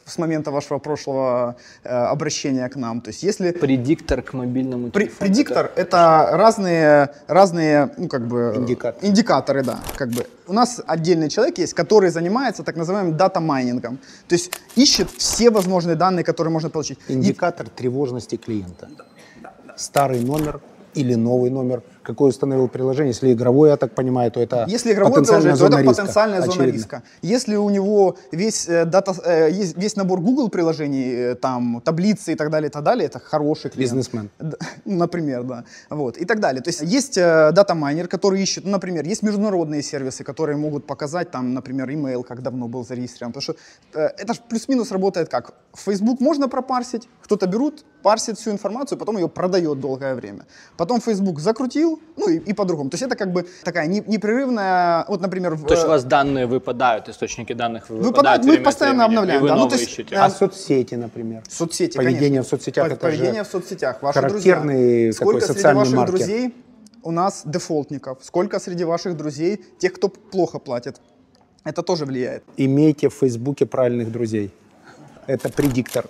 [0.07, 3.01] с момента вашего прошлого э, обращения к нам.
[3.01, 5.19] То есть если Предиктор к мобильному телефону.
[5.19, 8.55] предиктор это разные, разные, ну, как бы...
[8.57, 9.07] Индикаторы.
[9.09, 9.81] Индикаторы, да.
[9.97, 10.27] Как бы.
[10.47, 13.99] У нас отдельный человек есть, который занимается так называемым дата-майнингом.
[14.29, 16.99] То есть ищет все возможные данные, которые можно получить.
[17.09, 18.89] И- Индикатор тревожности клиента.
[19.77, 20.61] Старый номер
[20.95, 23.13] или новый номер, какой установил приложение.
[23.13, 26.41] Если игровое, я так понимаю, то это Если игровое потенциальная приложение, то это риска, потенциальная
[26.41, 26.77] зона очевидно.
[26.77, 27.03] риска.
[27.23, 32.35] Если у него весь, э, дата, э, весь набор Google приложений, э, там, таблицы и
[32.37, 33.93] так далее, и так далее, это хороший клиент.
[33.93, 34.31] Бизнесмен.
[34.85, 35.65] Например, да.
[35.91, 36.63] Вот, и так далее.
[36.63, 41.31] То есть есть э, дата-майнер, который ищет, ну, например, есть международные сервисы, которые могут показать,
[41.31, 43.33] там, например, email, как давно был зарегистрирован.
[43.33, 43.55] Потому что
[43.95, 45.55] э, это плюс-минус работает как?
[45.75, 50.47] Facebook можно пропарсить, кто-то берут, парсит всю информацию, потом ее продает долгое время.
[50.77, 52.89] Потом Facebook закрутил, ну и, и по-другому.
[52.91, 56.05] То есть это как бы такая не- непрерывная, вот, например, То есть у э, вас
[56.05, 59.55] данные выпадают, источники данных Выпадают, выпадают мы их постоянно времени, обновляем, И вы да.
[59.55, 60.15] Ну, новые то есть, ищете.
[60.15, 61.43] э, А соцсети, например.
[61.49, 62.43] Соцсети, Поведение конечно.
[62.45, 64.03] в соцсетях, По- это же Поведение в соцсетях.
[64.03, 65.13] Ваши характерный друзья.
[65.13, 66.17] такой Сколько среди социальный ваших маркер.
[66.17, 66.55] друзей
[67.03, 68.19] у нас дефолтников?
[68.23, 71.01] Сколько среди ваших друзей тех, кто плохо платит?
[71.65, 72.45] Это тоже влияет.
[72.57, 74.53] Имейте в Фейсбуке правильных друзей.
[75.27, 76.07] Это предиктор.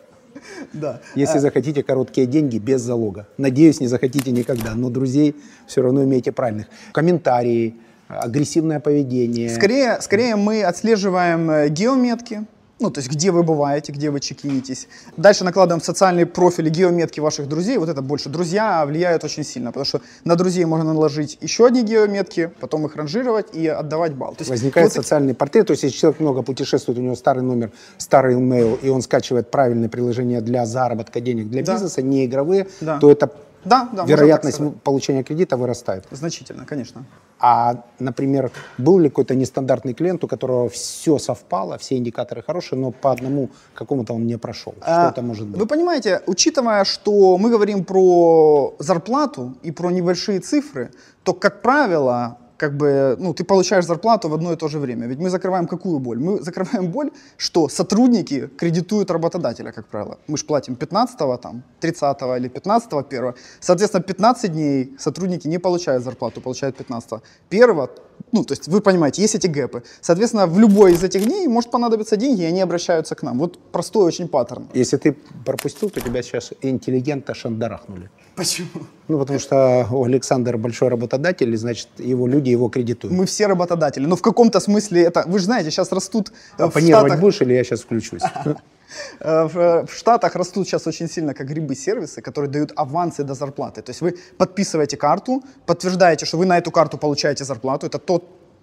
[0.72, 1.00] Да.
[1.14, 3.26] Если захотите короткие деньги без залога.
[3.38, 5.34] Надеюсь, не захотите никогда, но друзей
[5.66, 6.66] все равно имейте правильных.
[6.92, 7.76] Комментарии,
[8.08, 9.50] агрессивное поведение.
[9.50, 12.44] Скорее, скорее мы отслеживаем э, геометки,
[12.78, 14.86] ну, то есть где вы бываете, где вы чекинитесь.
[15.16, 17.78] Дальше накладываем социальные профили, геометки ваших друзей.
[17.78, 18.28] Вот это больше.
[18.28, 22.94] Друзья влияют очень сильно, потому что на друзей можно наложить еще одни геометки, потом их
[22.96, 24.32] ранжировать и отдавать балл.
[24.32, 27.42] То есть Возникает вот социальный портрет, то есть если человек много путешествует, у него старый
[27.42, 31.72] номер, старый email, и он скачивает правильное приложение для заработка денег для Да.
[31.72, 32.98] бизнеса, не игровые, Да.
[32.98, 33.30] то это
[33.66, 36.06] Да, да, вероятность получения кредита вырастает.
[36.10, 37.04] Значительно, конечно.
[37.38, 42.92] А, например, был ли какой-то нестандартный клиент, у которого все совпало, все индикаторы хорошие, но
[42.92, 44.74] по одному какому-то он не прошел?
[44.78, 45.60] Что А, это может быть?
[45.60, 50.90] Вы понимаете, учитывая, что мы говорим про зарплату и про небольшие цифры,
[51.24, 55.06] то, как правило, как бы, ну, ты получаешь зарплату в одно и то же время.
[55.06, 56.18] Ведь мы закрываем какую боль?
[56.18, 60.18] Мы закрываем боль, что сотрудники кредитуют работодателя, как правило.
[60.26, 63.34] Мы же платим 15 там, 30 или 15 первого.
[63.60, 67.90] Соответственно, 15 дней сотрудники не получают зарплату, получают 15 первого.
[68.32, 69.82] Ну, то есть вы понимаете, есть эти гэпы.
[70.00, 73.38] Соответственно, в любой из этих дней может понадобиться деньги, и они обращаются к нам.
[73.38, 74.68] Вот простой очень паттерн.
[74.74, 78.10] Если ты пропустил, то тебя сейчас интеллигента шандарахнули.
[78.34, 78.68] Почему?
[79.08, 83.16] Ну, потому что у Александра большой работодатель, и, значит, его люди его кредитуют.
[83.16, 84.04] Мы все работодатели.
[84.06, 85.24] Но в каком-то смысле это...
[85.26, 86.32] Вы же знаете, сейчас растут...
[86.58, 88.22] э, Оппонировать Штатах- будешь или я сейчас включусь?
[89.20, 93.24] Э, В, э, в Штатах растут сейчас очень сильно как грибы сервисы, которые дают авансы
[93.24, 93.82] до зарплаты.
[93.82, 97.86] То есть вы подписываете карту, подтверждаете, что вы на эту карту получаете зарплату.
[97.86, 98.22] Это то,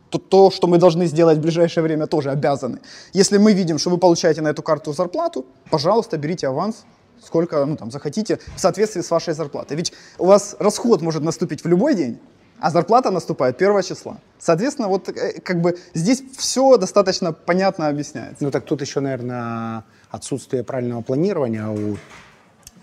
[0.10, 2.80] то, то, что мы должны сделать в ближайшее время, тоже обязаны.
[3.14, 6.86] Если мы видим, что вы получаете на эту карту зарплату, пожалуйста, берите аванс,
[7.26, 9.78] сколько ну, там, захотите, в соответствии с вашей зарплатой.
[9.78, 12.20] Ведь у вас расход может наступить в любой день,
[12.60, 14.18] а зарплата наступает 1 числа.
[14.40, 18.44] Соответственно, вот э, как бы здесь все достаточно понятно объясняется.
[18.44, 19.84] Ну, так тут еще, наверное,
[20.18, 21.98] отсутствие правильного планирования у Воз-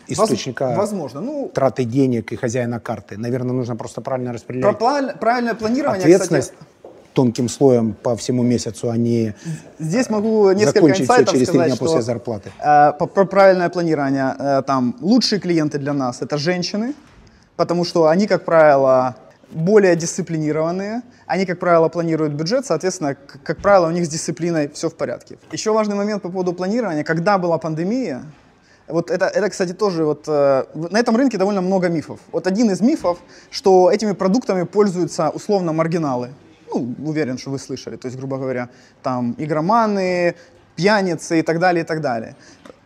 [0.08, 1.20] источника Возможно.
[1.20, 3.16] Ну, траты денег и хозяина карты.
[3.16, 8.42] Наверное, нужно просто правильно Про распределять правиль- правильное планирование, ответственность кстати, тонким слоем по всему
[8.42, 9.34] месяцу, а не
[9.78, 12.50] здесь могу несколько инсайтов через сказать, дня что после зарплаты.
[12.58, 16.94] э, про правильное планирование, э, там лучшие клиенты для нас это женщины,
[17.56, 19.14] потому что они, как правило,
[19.52, 24.68] более дисциплинированные, они, как правило, планируют бюджет, соответственно, к- как правило, у них с дисциплиной
[24.68, 25.38] все в порядке.
[25.52, 27.04] Еще важный момент по поводу планирования.
[27.04, 28.22] Когда была пандемия,
[28.88, 32.18] вот это, это, кстати, тоже вот э, на этом рынке довольно много мифов.
[32.32, 33.18] Вот один из мифов,
[33.50, 36.30] что этими продуктами пользуются условно маргиналы.
[36.72, 37.96] Ну, уверен, что вы слышали.
[37.96, 38.68] То есть, грубо говоря,
[39.02, 40.34] там игроманы,
[40.76, 42.34] пьяницы и так далее, и так далее.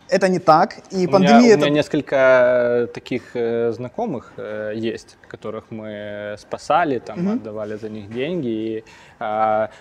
[0.09, 0.75] Это не так.
[0.91, 1.69] И У меня, пандемия у меня это...
[1.69, 8.47] несколько э, таких э, знакомых э, есть, которых мы спасали, там, отдавали за них деньги,
[8.47, 8.83] и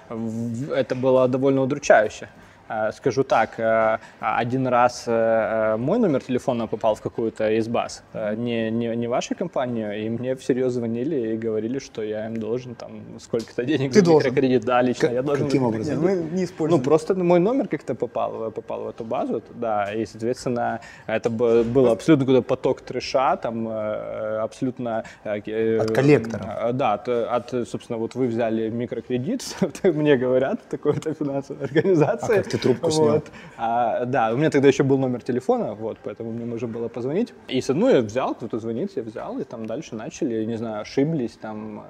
[0.08, 2.28] в- это было довольно удручающе.
[2.74, 7.68] А, Скажу так, э, один раз э, э, мой номер телефона попал в какую-то из
[7.68, 8.02] баз,
[8.36, 12.74] не, не, не вашей компанию, и мне всерьез звонили и говорили, что я им должен
[12.74, 14.30] там сколько-то денег Ты за должен.
[14.30, 15.46] микрокредит, да, лично Как- я должен.
[15.46, 15.94] каким образом?
[15.94, 16.80] Нет, мы не используем.
[16.80, 21.86] Ну, просто мой номер как-то попал, попал в эту базу, да, и, соответственно, это был
[21.86, 25.04] абсолютно какой-то поток трэша, там, абсолютно...
[25.24, 26.70] От коллектора.
[26.72, 29.44] Да, от, от, собственно, вот вы взяли микрокредит,
[29.84, 32.34] мне говорят, такой-то финансовой А организации.
[32.34, 33.10] как ты трубку снял.
[33.10, 33.26] Вот.
[33.56, 37.32] А, да, у меня тогда еще был номер телефона, вот, поэтому мне нужно было позвонить.
[37.48, 40.82] И с одной я взял, кто-то звонит, я взял, и там дальше начали, не знаю,
[40.82, 41.80] ошиблись, там...
[41.80, 41.82] э,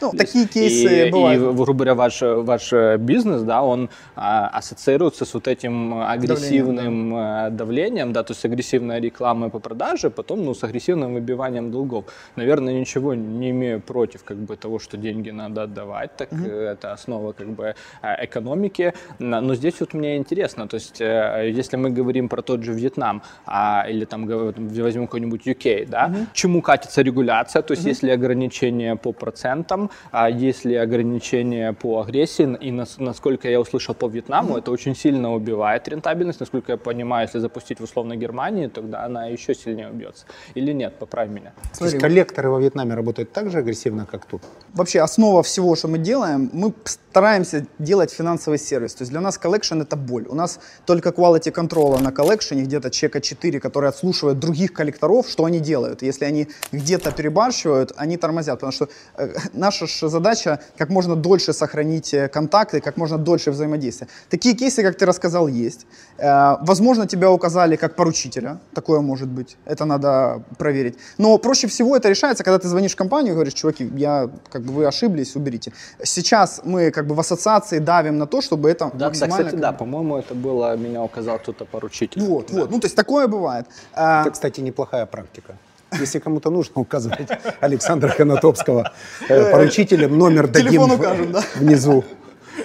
[0.00, 1.42] Ну, лис- такие кейсы и, бывают.
[1.42, 7.16] И, грубо говоря, ваш, ваш э, бизнес, да, он а, ассоциируется с вот этим агрессивным
[7.16, 12.04] э, давлением, да, то есть агрессивная реклама по продаже, потом, ну, с агрессивным выбиванием долгов.
[12.36, 16.92] Наверное, ничего не имею против, как бы, того, что деньги надо отдавать, так э, это
[16.92, 18.92] основа, как бы, э, экономики.
[19.18, 23.22] Но здесь вот мне интересно, то есть, э, если мы говорим про тот же Вьетнам,
[23.46, 28.10] а, или там возьмем какой-нибудь UK, да, к чему катится регуляция, то есть, есть ли
[28.10, 34.08] ограничения по процентам, а есть ли ограничения по агрессии, и нас- насколько я услышал по
[34.08, 39.04] Вьетнаму, это очень сильно убивает рентабельность, насколько я понимаю, если запустить в условно Германии, тогда
[39.04, 40.26] она еще сильнее убьется.
[40.54, 41.52] Или нет, поправь меня.
[41.78, 44.42] То есть коллекторы во Вьетнаме работают так же агрессивно, как тут?
[44.74, 48.94] Вообще основа всего, что мы делаем, мы стараемся делать финансовый сервис.
[48.94, 50.26] То есть для нас collection это боль.
[50.28, 54.72] У нас только quality control а на collection е, где-то человека 4, который отслушивает других
[54.72, 56.02] коллекторов, что они делают.
[56.02, 58.60] Если они где-то перебарщивают, они тормозят.
[58.60, 64.08] Потому что э, наша задача как можно дольше сохранить э, контакты, как можно дольше взаимодействия.
[64.28, 65.86] Такие кейсы, как ты рассказал, есть.
[66.18, 68.58] Э, возможно, тебя указали как поручителя.
[68.74, 69.56] Такое может быть.
[69.64, 70.96] Это надо проверить.
[71.18, 74.62] Но проще всего это решается, когда ты звонишь в компанию и говоришь, чуваки, я, как
[74.62, 75.72] бы вы ошиблись, уберите.
[76.02, 79.36] Сейчас мы как бы в ассоциации давим на то, чтобы это Да, да, максимально...
[79.36, 82.22] кстати, как да, бы- по-моему, это было, меня указал кто-то поручитель.
[82.22, 82.70] Вот, вот.
[82.70, 83.66] Ну, то есть такое бывает.
[83.92, 85.56] А, Это, кстати, неплохая практика.
[86.00, 87.28] Если кому-то нужно указывать
[87.60, 88.92] Александра Конотопского
[89.28, 91.42] э, поручителем, номер дадим Телефон укажем, да.
[91.56, 92.04] внизу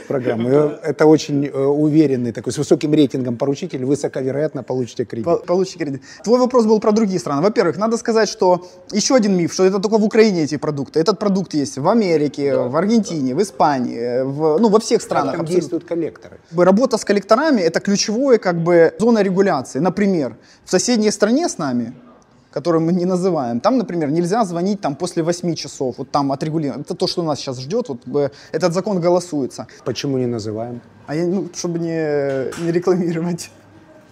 [0.07, 0.49] программы.
[0.57, 5.25] Э, Это очень э, уверенный такой, с высоким рейтингом поручитель, высоковероятно получите кредит.
[5.25, 6.01] По- Получите кредит.
[6.23, 7.41] Твой вопрос был про другие страны.
[7.41, 10.99] Во-первых, надо сказать, что еще один миф, что это только в Украине эти продукты.
[10.99, 15.31] Этот продукт есть в Америке, в Аргентине, в Испании, в, ну, во всех странах.
[15.33, 15.61] там абсолютно.
[15.61, 16.37] действуют коллекторы?
[16.55, 19.79] Работа с коллекторами– это ключевое как бы зона регуляции.
[19.79, 21.93] Например, в соседней стране с нами,
[22.57, 26.81] которую мы не называем, там, например, нельзя звонить там после 8 часов, вот там отрегулировано.
[26.81, 29.67] Это то, что нас сейчас ждет, вот э, этот закон голосуется.
[29.85, 30.81] Почему не называем?
[31.07, 33.51] А я, ну, чтобы не, не рекламировать.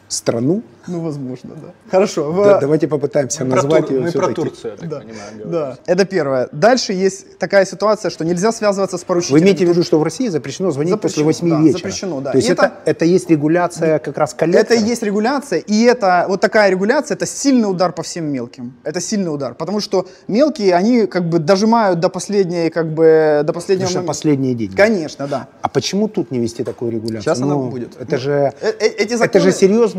[0.07, 0.61] Страну?
[0.87, 1.73] Ну, возможно, да.
[1.89, 2.31] Хорошо.
[2.31, 4.35] в- Да, давайте попытаемся Про назвать Тур- ее мы про все-таки.
[4.35, 5.51] Турцию, я так Да, понимаю, говорим.
[5.51, 6.47] да, это первое.
[6.51, 9.41] Дальше есть такая ситуация, что нельзя связываться с Вы поручителем.
[9.41, 11.77] имеете в виду, что в России запрещено звонить Запрещено, после 8 да, вечера?
[11.79, 12.31] запрещено, да.
[12.31, 14.79] То есть это, это- это есть регуляция как раз Это коллектора?
[14.79, 18.73] и есть регуляция, и это вот такая регуляция, это сильный удар по всем мелким.
[18.83, 23.53] Это сильный удар, потому что мелкие, они как бы дожимают до последней, как бы до
[23.53, 24.07] последнего Потому момента.
[24.07, 24.75] последние деньги.
[24.75, 25.47] Конечно, да.
[25.63, 27.21] А почему тут не вести такую регуляцию?
[27.23, 27.99] Сейчас она Ну, будет.
[27.99, 29.95] Это же, Э- э- эти это законы- же серьезно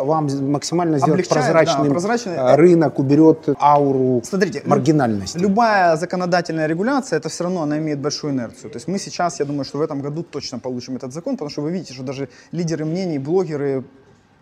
[0.00, 2.32] э, вам максимально сделать Облегчает, прозрачным да, прозрачный.
[2.34, 5.38] э, рынок, уберет ауру Смотрите, маргинальности.
[5.38, 8.70] Любая законодательная регуляция, это все равно она имеет большую инерцию.
[8.70, 11.50] То есть мы сейчас, я думаю, что в этом году точно получим этот закон, потому
[11.50, 13.84] что вы видите, что даже лидеры мнений, блогеры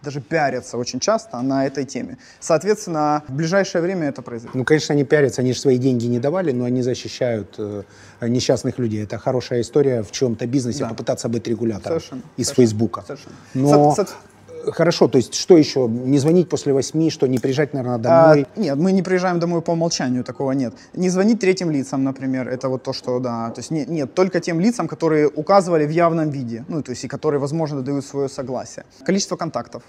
[0.05, 2.17] даже пиарятся очень часто на этой теме.
[2.41, 4.55] Соответственно, в ближайшее время это произойдет.
[4.55, 7.83] Ну, конечно, они пиарятся, они же свои деньги не давали, но они защищают э,
[8.21, 9.05] несчастных людей.
[9.05, 10.89] Это хорошая история в чем-то бизнесе Да.
[10.89, 13.03] попытаться быть регулятором Совершенно, из совершенно, Фейсбука.
[13.07, 13.35] совершенно.
[13.55, 14.13] Но Со- со-
[14.67, 15.89] хорошо, то есть что еще?
[15.89, 18.47] Не звонить после восьми, что не приезжать, наверное, А, домой?
[18.57, 20.75] нет, мы не приезжаем домой по умолчанию, такого нет.
[20.95, 24.41] Не звонить третьим лицам, например, это вот то, что, да, то есть не- нет, только
[24.41, 28.29] тем лицам, которые указывали в явном виде, ну, то есть и которые, возможно, дают свое
[28.29, 28.85] согласие.
[29.05, 29.83] Количество контактов.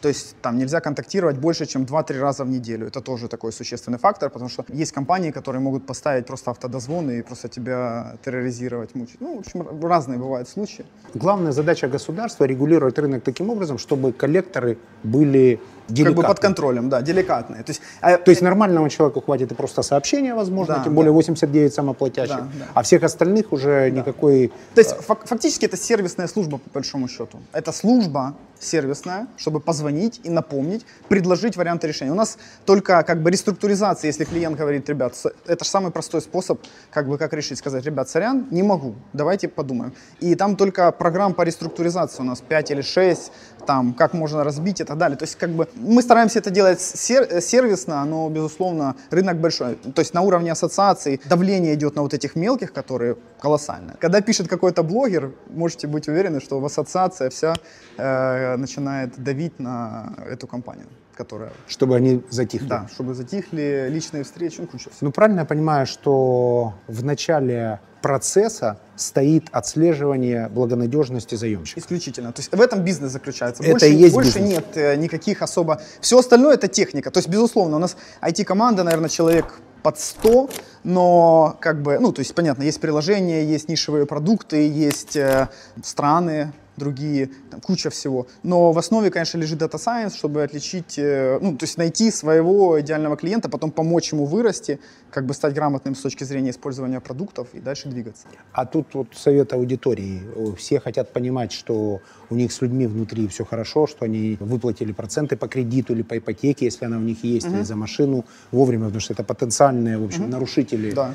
[0.00, 2.86] То есть там нельзя контактировать больше, чем 2-3 раза в неделю.
[2.86, 7.22] Это тоже такой существенный фактор, потому что есть компании, которые могут поставить просто автодозвоны и
[7.22, 9.20] просто тебя терроризировать, мучить.
[9.20, 10.84] Ну, в общем, разные бывают случаи.
[11.14, 15.60] Главная задача государства регулировать рынок таким образом, чтобы коллекторы были
[15.90, 16.22] Как деликатны.
[16.22, 17.62] бы под контролем, да, деликатные.
[17.62, 21.10] То есть, а, То есть нормальному человеку хватит и просто сообщения, возможно, Да, тем более
[21.10, 21.16] да.
[21.16, 22.64] 89 самоплатящих, Да, да.
[22.74, 24.52] а всех остальных уже никакой...
[24.74, 27.38] То есть фак- фактически это сервисная служба по большому счету.
[27.52, 32.12] Это служба сервисная, чтобы позвонить и напомнить, предложить варианты решения.
[32.12, 35.14] У нас только как бы реструктуризация, если клиент говорит, ребят,
[35.46, 39.48] это же самый простой способ, как бы как решить, сказать, ребят, сорян, не могу, давайте
[39.48, 39.94] подумаем.
[40.20, 43.32] И там только программ по реструктуризации у нас 5 или 6,
[43.66, 45.16] там, как можно разбить и так далее.
[45.16, 49.74] То есть как бы мы стараемся это делать сер- э, сервисно, но, безусловно, рынок большой.
[49.74, 53.96] То есть на уровне ассоциаций давление идет на вот этих мелких, которые колоссальное.
[54.00, 57.54] Когда пишет какой-то блогер, можете быть уверены, что в ассоциация вся
[57.96, 60.86] э, начинает давить на эту компанию,
[61.20, 62.66] которая, чтобы они затихли.
[62.66, 65.08] да, чтобы затихли личные встречи, ну, куча всего.
[65.08, 71.78] Ну, правильно я понимаю, что в начале процесса стоит отслеживание благонадежности заемщика?
[71.78, 72.32] Исключительно.
[72.32, 73.62] То есть в этом бизнес заключается.
[73.62, 74.50] Это больше, и есть больше бизнес.
[74.50, 75.82] нет э, никаких особо.
[76.00, 77.10] Все остальное это техника.
[77.10, 80.48] То есть, безусловно, у нас IT-команда, наверное, человек под 100,
[80.84, 85.48] но как бы, ну, то есть, понятно, есть приложения, есть нишевые продукты, есть э,
[85.82, 88.26] страны, другие, там, куча всего.
[88.42, 92.80] Но в основе, конечно, лежит Data Science, чтобы отличить, э, ну, то есть найти своего
[92.80, 94.78] идеального клиента, потом помочь ему вырасти,
[95.10, 98.26] как бы стать грамотным с точки зрения использования продуктов и дальше двигаться.
[98.52, 100.22] А тут вот совет аудитории.
[100.56, 102.00] Все хотят понимать, что
[102.30, 106.16] у них с людьми внутри все хорошо, что они выплатили проценты по кредиту или по
[106.18, 110.04] ипотеке, если она у них есть, или за машину вовремя, потому что это потенциальные, в
[110.04, 111.14] общем, нарушители, Да.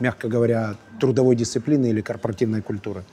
[0.00, 3.04] мягко говоря, трудовой дисциплины или корпоративной культуры.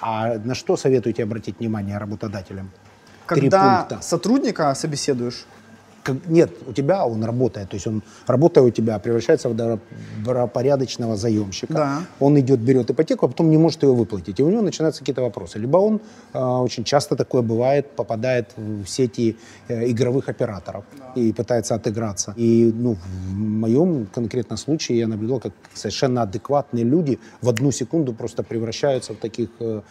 [0.00, 2.70] А на что советуете обратить внимание работодателям?
[3.28, 4.02] Три Когда пункта.
[4.02, 5.46] сотрудника собеседуешь,
[6.26, 9.80] Нет, у тебя он работает, то есть он, работая у тебя, превращается в добро-
[10.24, 11.74] добропорядочного заемщика.
[11.74, 12.00] Да.
[12.20, 14.40] Он идет, берет ипотеку, а потом не может ее выплатить.
[14.40, 15.58] И у него начинаются какие-то вопросы.
[15.58, 16.00] Либо он,
[16.32, 19.36] э, очень часто такое бывает, попадает в сети
[19.68, 20.84] э, игровых операторов
[21.14, 22.34] и пытается отыграться.
[22.36, 28.12] И ну, в моем конкретном случае я наблюдал, как совершенно адекватные люди в одну секунду
[28.12, 29.82] просто превращаются в таких э,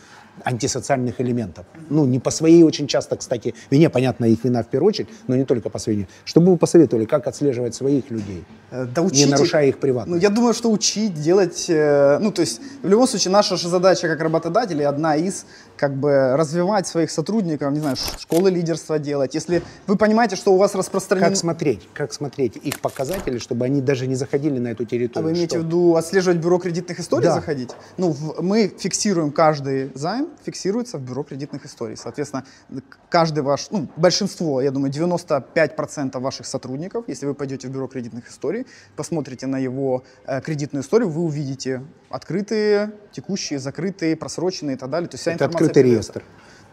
[0.43, 1.65] антисоциальных элементов.
[1.89, 5.35] Ну, не по своей очень часто, кстати, вине, понятно, их вина в первую очередь, но
[5.35, 6.07] не только по своей вине.
[6.25, 9.81] Что бы вы посоветовали, как отслеживать своих людей, э, да не учите- нарушая их Ну,
[9.81, 10.23] приватность?
[10.23, 14.07] я думаю, что учить, делать, э, ну, то есть, в любом случае, наша же задача
[14.07, 15.45] как работодателей, одна из,
[15.77, 19.35] как бы, развивать своих сотрудников, не знаю, школы лидерства делать.
[19.35, 21.27] Если вы понимаете, что у вас распространен...
[21.27, 25.29] Как смотреть, как смотреть их показатели, чтобы они даже не заходили на эту А территорию?
[25.29, 25.63] вы имеете Что?
[25.63, 27.35] в виду отслеживать бюро кредитных историй, Да.
[27.35, 27.71] заходить?
[27.97, 31.97] Ну, в- мы фиксируем каждый займ, фиксируется в бюро кредитных историй.
[31.97, 32.45] Соответственно,
[33.09, 38.29] каждый ваш, ну, большинство, я думаю, 95% ваших сотрудников, если вы пойдете в бюро кредитных
[38.29, 38.65] историй,
[38.95, 45.09] посмотрите на его э, кредитную историю, вы увидите открытые, текущие, закрытые, просроченные и так далее.
[45.09, 46.23] То есть вся Это информация открытый реестр.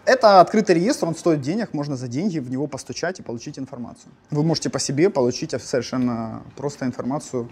[0.05, 4.12] Это открытый реестр, он стоит денег, можно за деньги в него постучать и получить информацию.
[4.30, 7.49] Вы можете по себе получить совершенно просто информацию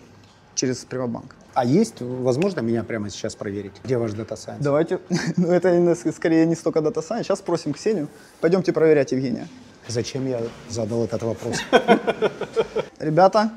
[0.55, 1.37] через Приватбанк.
[1.55, 3.73] А есть, возможно, меня прямо сейчас проверить?
[3.85, 4.63] Где ваш data science?
[4.63, 4.99] Давайте,
[5.37, 7.27] ну это скорее не столько data science.
[7.27, 8.09] Сейчас спросим Ксению.
[8.41, 9.47] Пойдемте проверять Евгения.
[9.89, 11.57] Зачем я задал этот вопрос?
[12.99, 13.51] Ребята,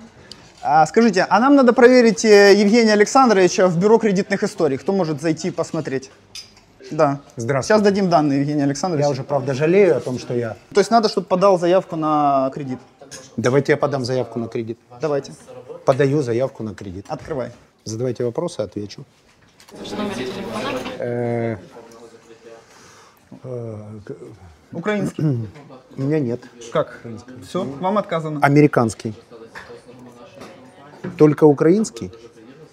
[0.61, 4.77] а скажите, а нам надо проверить э, Евгения Александровича в бюро кредитных историй.
[4.77, 6.09] Кто может зайти посмотреть?
[6.93, 7.19] Да.
[7.35, 7.67] Здравствуйте.
[7.67, 9.07] Сейчас дадим данные Евгения Александровича.
[9.07, 10.55] Я уже, правда, жалею о том, что я...
[10.73, 12.79] То есть надо, чтобы подал заявку на кредит.
[13.37, 14.77] Давайте я подам заявку на кредит.
[15.01, 15.33] Давайте,
[15.85, 17.05] Подаю заявку на кредит.
[17.09, 17.51] открывай.
[17.83, 19.03] Задавайте вопросы, отвечу.
[20.99, 21.57] Э,
[23.43, 23.77] э,
[24.71, 25.23] Украинский.
[25.97, 26.41] У меня нет.
[26.71, 27.01] Как?
[27.47, 28.39] Все, вам отказано.
[28.41, 29.13] Американский.
[31.17, 32.11] Только украинский?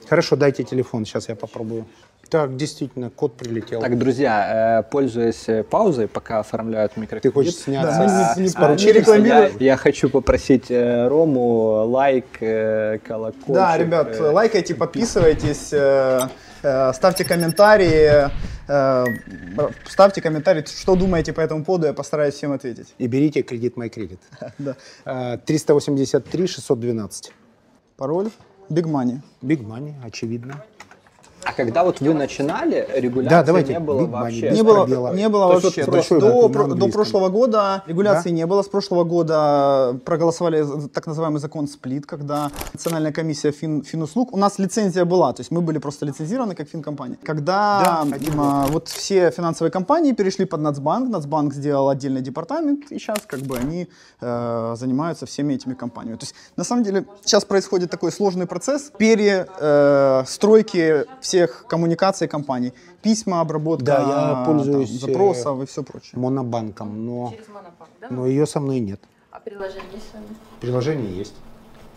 [0.09, 1.87] Хорошо, дайте телефон, сейчас я попробую.
[2.31, 3.81] Так, действительно, код прилетел.
[3.81, 8.51] Так, друзья, э, пользуясь паузой, пока оформляют микрокредит, Ты хочешь сняться Да, с, с не-
[8.51, 8.95] поручением?
[8.95, 9.53] не рекламируем.
[9.59, 13.49] я, я хочу попросить э, Рому лайк, э, колокольчик.
[13.49, 15.67] Да, ребят, лайкайте, подписывайтесь,
[16.95, 18.31] ставьте комментарии,
[19.89, 22.95] ставьте комментарии, что думаете по этому поводу, я постараюсь всем ответить.
[22.99, 24.21] И берите кредит мой кредит.
[24.59, 24.77] Да.
[25.05, 27.33] Э, 383 612.
[27.97, 28.29] Пароль
[28.69, 29.19] Big Money.
[29.43, 30.63] Big money, очевидно.
[31.45, 34.51] А когда вот вы начинали, регуляции Да, давайте, не было вообще.
[34.51, 35.15] Не было, пробела.
[35.15, 35.85] не было То вообще.
[35.85, 38.63] То есть до, до прошлого года регуляции не было.
[38.63, 44.33] С прошлого года проголосовали за так называемый закон сплит, когда Национальная комиссия фин, финуслуг.
[44.33, 47.19] У нас лицензия была, то есть мы были просто лицензированы как финкомпания.
[47.23, 48.07] Когда Да,
[48.39, 53.41] а, вот все финансовые компании перешли под Нацбанк, Нацбанк сделал отдельный департамент, и сейчас как
[53.41, 53.89] бы они
[54.21, 56.17] э, занимаются всеми этими компаниями.
[56.17, 62.73] То есть на самом деле сейчас происходит такой сложный процесс перестройки всех коммуникаций компаний.
[63.03, 66.19] Письма, обработка Да, я там, пользуюсь, э, запросов и все прочее.
[66.21, 68.09] Монобанком, но, Через Монопак, да?
[68.11, 69.01] но ее со мной нет.
[69.31, 70.27] А приложение есть с вами?
[70.61, 71.35] Приложение есть.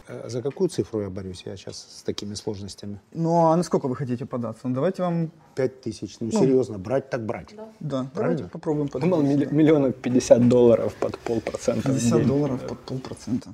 [0.07, 2.99] Э, За какую цифру я борюсь я сейчас с такими сложностями?
[3.13, 4.67] Ну а на сколько вы хотите податься?
[4.67, 6.17] Ну давайте вам, Пять тысяч.
[6.19, 7.55] Ну, серьезно, брать так брать.
[7.55, 8.11] да, Правильно?
[8.13, 9.37] давайте попробуем Думал, податься.
[9.37, 11.89] милли- миллионов 50 долларов под полпроцента.
[11.89, 12.27] в 50 день.
[12.27, 13.49] долларов под полпроцента.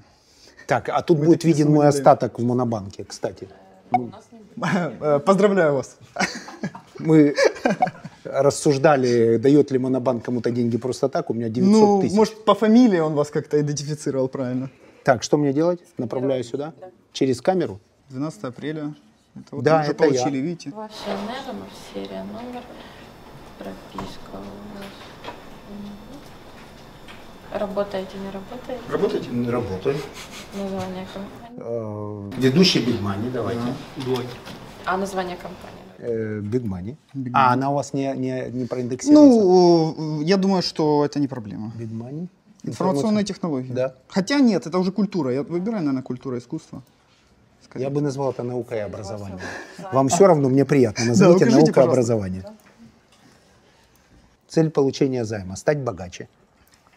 [0.67, 3.47] Так, а тут Мы будет виден мой не остаток в монобанке, кстати.
[3.91, 3.97] Э,
[5.25, 5.97] Поздравляю вас.
[6.99, 7.33] Мы
[8.23, 12.15] рассуждали, дает ли монобанк кому-то деньги просто так, у меня 900 Ну, тысяч.
[12.15, 14.69] может, по фамилии он вас как-то идентифицировал правильно.
[15.03, 15.79] Так, что мне делать?
[15.97, 16.73] Направляю сюда?
[17.13, 17.79] Через камеру?
[18.09, 18.93] 12 апреля.
[19.35, 20.09] Это вот Да, мы уже это я.
[20.09, 20.69] получили, видите.
[20.71, 22.63] Ваша НРМ, серия, номер,
[23.57, 24.37] прописка у
[24.77, 24.85] вас.
[27.53, 28.83] Работаете, не работаете?
[28.91, 29.29] Работаете?
[29.51, 29.95] Работаю.
[30.55, 31.48] Название компании.
[31.61, 33.61] Э, Ведущий Big Money, давайте.
[34.85, 35.79] А название компании?
[35.99, 36.95] Э, Big Money.
[37.33, 39.13] А, она у вас не, не, не проиндексируется?
[39.13, 41.71] Ну, э, я думаю, что это не проблема.
[41.77, 42.27] Big Money?
[42.63, 43.71] Информационные технологии.
[43.71, 43.93] Да.
[44.07, 45.31] Хотя нет, это уже культура.
[45.33, 46.81] Я выбираю, наверное, культура искусства.
[47.75, 49.39] Я бы назвал это наука и образование.
[49.93, 51.05] Вам все равно, мне приятно.
[51.05, 52.43] Назовите укажите, наука и образование.
[54.47, 56.27] Цель получения займа– стать богаче.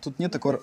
[0.00, 0.60] Тут нет такого...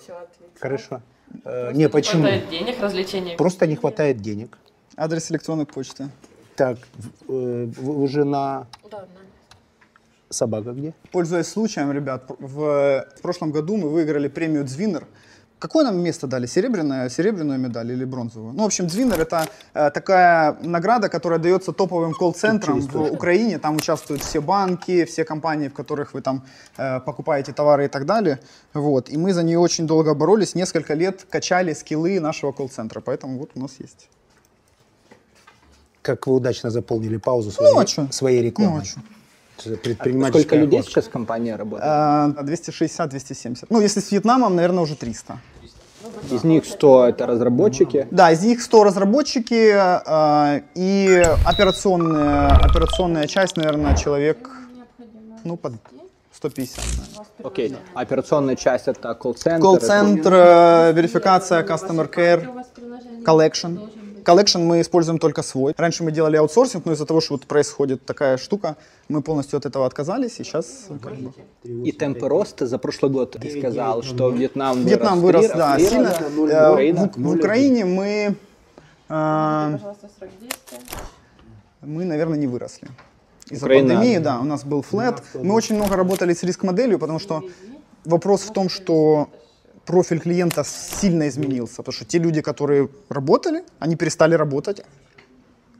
[0.58, 1.00] Хорошо.
[1.44, 2.22] Э, не, почему?
[2.22, 3.36] хватает денег, развлечений.
[3.36, 4.58] Просто не хватает денег.
[4.96, 6.08] Адрес электронной почты.
[6.56, 6.78] Так,
[7.26, 9.06] в- э, вы уже на Да, да.
[10.28, 10.92] собака где?
[11.12, 15.06] Пользуясь случаем, ребят, в, в прошлом году мы выиграли премию Дзвинер.
[15.60, 16.46] Какое нам место дали?
[16.46, 18.54] Серебряная, серебряную медаль или бронзовую?
[18.54, 23.58] Ну, в общем, Дзвинер— это э, такая награда, которая дается топовым колл-центрам в Украине.
[23.58, 26.42] Там участвуют все банки, все компании, в которых вы там
[26.78, 28.38] э, покупаете товары и так далее.
[28.72, 29.10] Вот.
[29.10, 33.02] И мы за нее очень долго боролись, несколько лет качали скиллы нашего колл-центра.
[33.02, 34.08] Поэтому вот у нас есть.
[36.00, 38.08] Как вы удачно заполнили паузу своей, а чё?
[38.10, 38.84] своей рекламой.
[38.96, 41.86] Ну, а предпринимательская Сколько людей сейчас компания работает?
[41.86, 43.66] Э, 260-270.
[43.68, 45.38] Ну, если с Вьетнамом, наверное, уже 300.
[46.30, 48.06] Из них 100 это разработчики.
[48.10, 54.50] Да, из них 100 разработчики э, и операционная, операционная часть, наверное, человек,
[55.44, 55.74] ну, под
[56.32, 56.84] 150.
[56.84, 57.26] наверное.
[57.44, 57.76] Окей.
[57.94, 59.62] А Операционная часть это колл-центр.
[59.62, 62.48] Колл-центр, э, верификация, customer care,
[63.24, 63.90] collection.
[64.24, 65.74] Collection мы используем только свой.
[65.76, 68.76] Раньше мы делали аутсорсинг, но из-за того, что вот происходит такая штука,
[69.08, 71.32] мы полностью от этого отказались, и сейчас как бы,
[71.64, 75.58] И темпы роста за прошлый год ты сказал, что Вьетнам Вьетнам вырос, вырос, в три-
[75.58, 76.08] да, сильно.
[76.50, 76.92] Э.
[76.92, 78.34] В, в Украине мы,
[79.08, 79.78] э,
[80.40, 80.78] действия.
[81.82, 82.88] мы, наверное, не выросли.
[83.50, 85.22] Из-за Украина- пандемии, да, у нас был флет.
[85.34, 87.42] Мы очень много работали с риск-моделью, потому что
[88.04, 89.28] вопрос в том, что
[89.86, 91.76] профиль клиента сильно изменился.
[91.76, 94.82] Потому что те люди, которые работали, они перестали работать,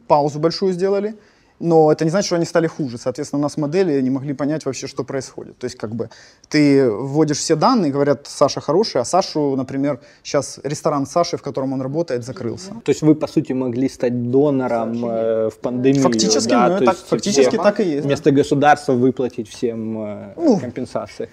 [0.07, 1.15] паузу большую сделали.
[1.63, 2.97] Но это не значит, что они стали хуже.
[2.97, 5.59] Соответственно, у нас модели не могли понять вообще, что происходит.
[5.59, 6.09] То есть, как бы,
[6.49, 11.75] ты вводишь все данные, говорят, Саша хороший, а Сашу, например, сейчас ресторан Саши, в котором
[11.75, 12.71] он работает, закрылся.
[12.83, 16.03] То есть вы, по сути, могли стать донором э, в пандемию.
[16.03, 16.79] Фактически, да?
[16.81, 18.07] ну, так- есть фактически всем так и есть, да.
[18.09, 20.59] Вместо государства выплатить всем э, Ну.
[20.59, 21.29] компенсации.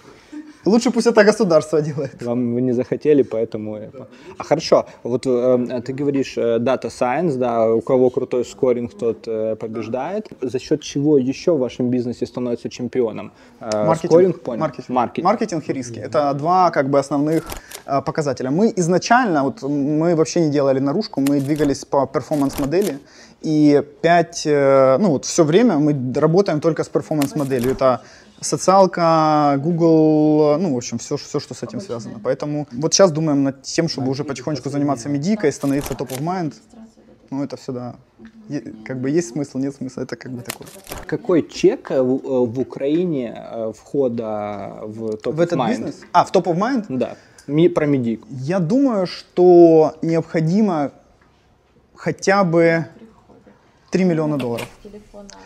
[0.68, 2.24] Лучше пусть это государство делает.
[2.24, 3.76] Вам вы не захотели, поэтому...
[3.76, 4.07] это.
[4.38, 9.28] А хорошо, вот э, ты говоришь э, Data Science, да, у кого крутой скоринг, тот
[9.28, 10.28] э, побеждает.
[10.41, 13.32] За счет чего еще в вашем бизнесе становится чемпионом?
[13.61, 14.11] Э, Маркетинг.
[14.11, 14.59] Скоринг, понял?
[14.59, 14.89] Маркетинг.
[14.89, 15.26] Маркетинг.
[15.26, 15.99] Маркетинг и риски.
[15.99, 17.43] Это два как бы основных
[17.86, 18.51] э, показателя.
[18.51, 22.99] Мы изначально, вот мы вообще не делали наружку, мы двигались по перформанс-модели.
[23.41, 27.72] И пять, э, ну вот все время мы работаем только с перформанс-моделью.
[27.72, 28.01] Это
[28.42, 32.20] социалка, Google, ну, в общем, все, все, что с этим связано.
[32.24, 36.54] Поэтому вот сейчас думаем над тем, чтобы уже потихонечку заниматься медийкой, становиться топ of mind.
[37.30, 37.96] Ну, это всегда,
[38.50, 40.68] е- как бы есть смысл, нет смысла, это как бы такое.
[41.06, 45.70] Какой чек э, в, э, в Украине э, входа в топ В этот Mind?
[45.70, 45.96] бизнес?
[46.14, 46.86] А, в топ of mind?
[46.90, 47.16] Да.
[47.48, 48.28] Ми- про медийку.
[48.30, 50.92] Я думаю, что необходимо
[51.96, 52.86] хотя бы
[53.98, 54.68] 3 миллиона долларов.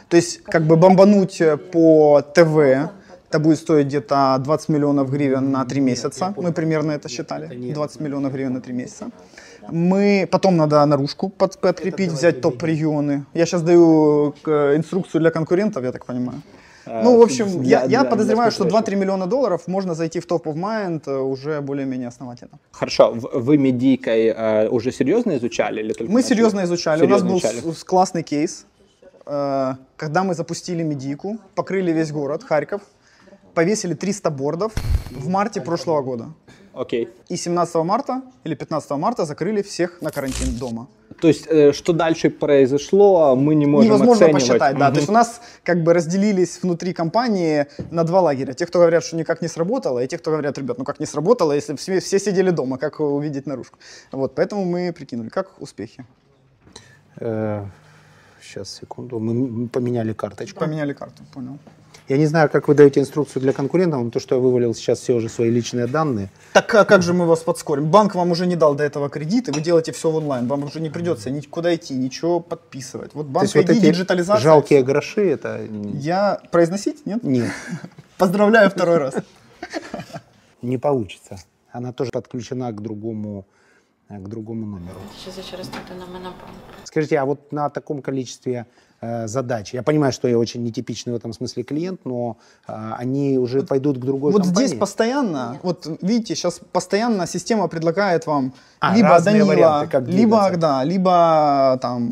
[0.09, 2.57] То есть как бы бомбануть э, по ТВ,
[3.29, 6.33] это будет стоить где-то 20 миллионов гривен на 3 месяца.
[6.37, 7.71] Мы примерно это считали.
[7.73, 9.09] 20 миллионов гривен на 3 месяца.
[9.71, 13.23] Мы потом надо наружку под, подкрепить, взять топ-регионы.
[13.33, 16.41] Я сейчас даю э, инструкцию для конкурентов, я так понимаю.
[17.03, 18.91] Ну, в общем, для- я, я для- подозреваю, что спецрейшн.
[18.91, 22.59] 2-3 миллиона долларов можно зайти в топ of mind э, уже более-менее основательно.
[22.71, 26.29] Хорошо, вы медийкой э, уже серьезно изучали или только Мы начали?
[26.35, 26.99] серьезно изучали.
[27.01, 27.73] Серьезно У нас был изучали.
[27.73, 28.65] с- классный кейс,
[29.25, 32.81] э, когда мы запустили медийку, покрыли весь город, Харьков,
[33.53, 34.71] повесили 300 бордов
[35.11, 36.25] в марте прошлого года.
[36.73, 37.09] Окей.
[37.29, 40.87] И 17 марта или 15 марта закрыли всех на карантин дома.
[41.19, 44.47] То есть, э, что дальше произошло, мы не можем Невозможно оценивать.
[44.47, 44.85] посчитать, да.
[44.85, 44.93] Мгм.
[44.93, 48.53] То есть у нас как бы разделились внутри компании на два лагеря.
[48.53, 51.05] Те, кто говорят, что никак не сработало, и те, кто говорят, ребят, ну как не
[51.05, 53.77] сработало, если все, все сидели дома, как увидеть наружку.
[54.11, 56.05] Вот, поэтому мы прикинули, как успехи.
[58.41, 59.19] сейчас, секунду.
[59.19, 60.59] Мы поменяли карточку.
[60.59, 61.57] Поменяли карту, понял.
[62.11, 64.99] Я не знаю, как вы даете инструкцию для конкурентов, но то, что я вывалил сейчас
[64.99, 66.29] все уже свои личные данные.
[66.51, 67.89] Так а как же мы вас подскорим?
[67.89, 70.45] Банк вам уже не дал до этого кредит, и вы делаете все в онлайн.
[70.45, 73.13] Вам уже не придется никуда идти, ничего подписывать.
[73.13, 74.43] Вот То банк есть вот ID, эти диджитализация.
[74.43, 75.61] жалкие гроши, это...
[75.93, 77.05] Я произносить?
[77.05, 77.23] Нет?
[77.23, 77.49] Нет,
[78.17, 79.15] Поздравляю второй раз.
[80.61, 81.37] не получится.
[81.71, 83.45] Она тоже подключена к другому,
[84.09, 84.99] к другому номеру.
[85.21, 86.57] Ще зачерстити на мене банк.
[86.83, 88.65] Скажите, а вот на таком количестве
[89.01, 92.37] э, задач, я понимаю, что я очень нетипичный в этом смысле клиент, но
[92.67, 94.67] э, они уже пойдут к другой Вот компании?
[94.67, 100.51] здесь постоянно, вот видите, сейчас постоянно система предлагает вам А, либо Данила, варианты, как либо,
[100.57, 102.11] да, либо там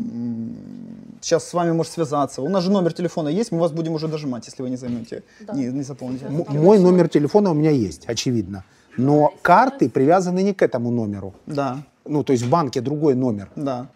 [1.22, 2.42] сейчас с вами может связаться.
[2.42, 5.22] У нас же номер телефона есть, мы вас будем уже дожимать, если вы не займете,
[5.54, 6.24] не, не заполните.
[6.26, 8.64] М- мой номер телефона у меня есть, очевидно.
[8.96, 11.32] Но карты привязаны не к этому номеру.
[11.46, 11.76] Да,
[12.06, 13.48] Ну, то есть в банке другой номер.
[13.56, 13.86] да.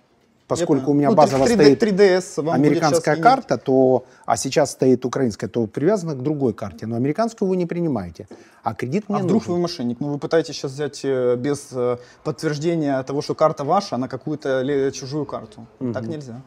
[0.46, 4.72] Поскольку у меня Ну, базово 3D стоит 3DS вам будет американская карта, то, а сейчас
[4.72, 6.86] стоит украинская, то привязана к другой карте.
[6.86, 8.26] Но американскую вы не принимаете.
[8.62, 9.54] А кредит мне А вдруг нужен.
[9.54, 10.00] вы мошенник?
[10.00, 14.90] Ну, вы пытаетесь сейчас взять э, без э, подтверждения того, что карта ваша, на какую-то
[14.92, 15.66] чужую карту.
[15.92, 16.42] Так нельзя.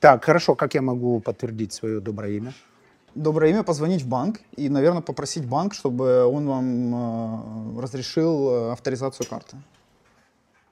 [0.00, 2.52] Так, хорошо, как я могу подтвердить свое доброе имя?
[3.14, 8.72] Доброе имя позвонить в банк и, наверное, попросить банк, чтобы он вам э, разрешил э,
[8.72, 9.56] авторизацию карты.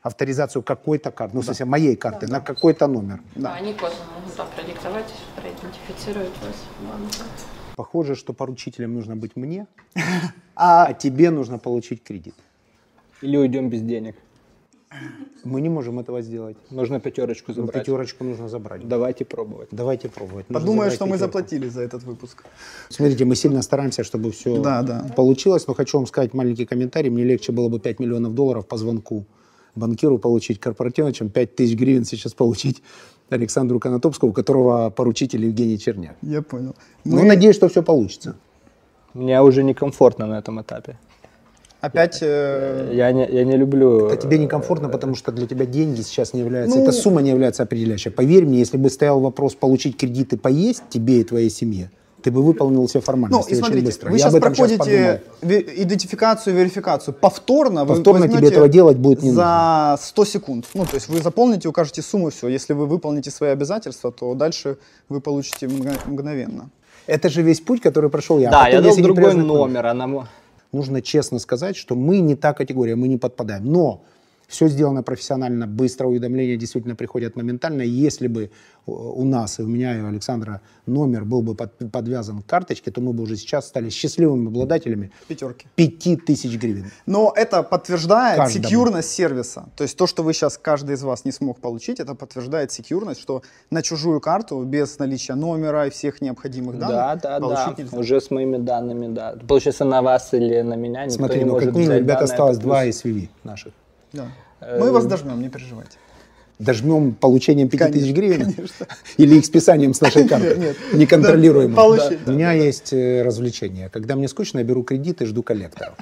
[0.03, 3.21] Авторизацию какой-то карты, ну, в смысле, моей карты, на какой-то номер.
[3.37, 7.19] Да, они косвенно могут там продиктовать, проидентифицировать вас в банке.
[7.77, 9.67] Похоже, что поручителем нужно быть мне,
[10.57, 12.35] а тебе нужно получить кредит.
[13.23, 14.17] Или уйдем без денег.
[15.45, 16.57] Мы не можем этого сделать.
[16.71, 17.75] Нужно пятерочку Ну, забрать.
[17.75, 18.87] пятерочку нужно забрать.
[18.89, 19.69] Давайте пробовать.
[19.71, 20.51] Давайте пробовать.
[20.51, 21.27] Нужно Подумаю, что мы пятерку.
[21.39, 22.45] заплатили за этот выпуск.
[22.91, 25.07] Смотрите, мы сильно стараемся, чтобы все Да, да.
[25.17, 27.09] получилось, но хочу вам сказать маленький комментарий.
[27.11, 29.25] Мне легче было бы 5 миллионов долларов по звонку
[29.75, 32.83] банкиру получить корпоративно, чем 5 тысяч гривен сейчас получить
[33.31, 36.17] Александру Конотопскому, у которого поручитель Евгений Черняк.
[36.23, 36.75] Я понял.
[37.05, 38.37] Ну, надеюсь, что все получится.
[39.15, 40.99] Мне уже некомфортно на этом этапе.
[41.81, 42.19] Опять...
[42.23, 44.07] э, Я не, я не люблю...
[44.07, 47.31] Это тебе некомфортно, потому что для тебя деньги сейчас не являются, Ну- эта сумма не
[47.31, 48.11] является определяющей.
[48.11, 51.91] Поверь мне, если бы стоял вопрос получить кредит и поесть тебе и твоей семье,
[52.23, 54.11] ты бы выполнил все Ну, формальности и очень смотрите, быстро.
[54.11, 57.15] вы Я сейчас проходите ве- идентификацию, верификацию.
[57.15, 60.67] Повторно, Повторно вы тебе этого делать будет не за 100 секунд.
[60.75, 62.49] Ну, то есть вы заполните, укажете сумму, все.
[62.49, 64.77] Если вы выполните свои обязательства, то дальше
[65.09, 66.71] вы получите мгно- мгновенно.
[67.07, 68.49] Это же весь путь, который прошел я.
[68.49, 70.07] А Да, потом, я дал другой номер, она...
[70.07, 70.29] мо-
[70.73, 73.65] нужно честно сказать, что мы не та категория, мы не подпадаем.
[73.71, 74.01] Но
[74.53, 77.81] все сделано профессионально, быстро, уведомления действительно приходят моментально.
[77.83, 78.49] Если бы э,
[78.87, 82.91] у нас, и у меня, и у Александра номер был бы под- подвязан к карточке,
[82.91, 85.67] то мы бы уже сейчас стали счастливыми обладателями Пятерки.
[85.75, 86.91] 5000 гривен.
[87.07, 88.65] Но это подтверждает Каждому.
[88.65, 89.65] секьюрность сервиса.
[89.75, 93.21] То есть то, что вы сейчас, каждый из вас не смог получить, это подтверждает секьюрность,
[93.23, 97.47] что на чужую карту без наличия номера и всех необходимых данных Да, да, да.
[97.49, 97.97] получить нельзя.
[97.97, 99.35] Уже с моими данными, да.
[99.49, 102.19] Получается, на вас или на меня никто Смотри, не ну может как минимум, взять ребят,
[102.19, 102.87] данные, осталось два.
[102.87, 103.73] SVV наших.
[104.13, 104.27] Да.
[104.63, 105.99] Э, Мы вас дожмем, не переживайте.
[106.59, 108.55] Дожмем получением 5000 Конечно, гривен
[109.17, 110.77] или их списанием с нашей карты, нет.
[110.93, 111.75] неконтролируемо.
[111.75, 113.89] Да, получить, У меня есть э, развлечение.
[113.89, 115.97] Когда мне скучно, я беру кредит и жду коллекторов.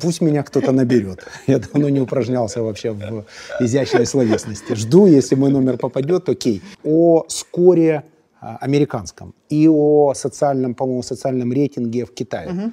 [0.00, 1.24] Пусть меня кто-то наберет.
[1.46, 3.24] Я давно не упражнялся вообще в
[3.60, 4.74] изящной словесности.
[4.74, 6.62] Жду, если мой номер попадет, окей.
[6.84, 8.04] О скоре
[8.40, 12.48] а, американском и о социальном, по-моему, социальном рейтинге в Китае.
[12.48, 12.70] Э,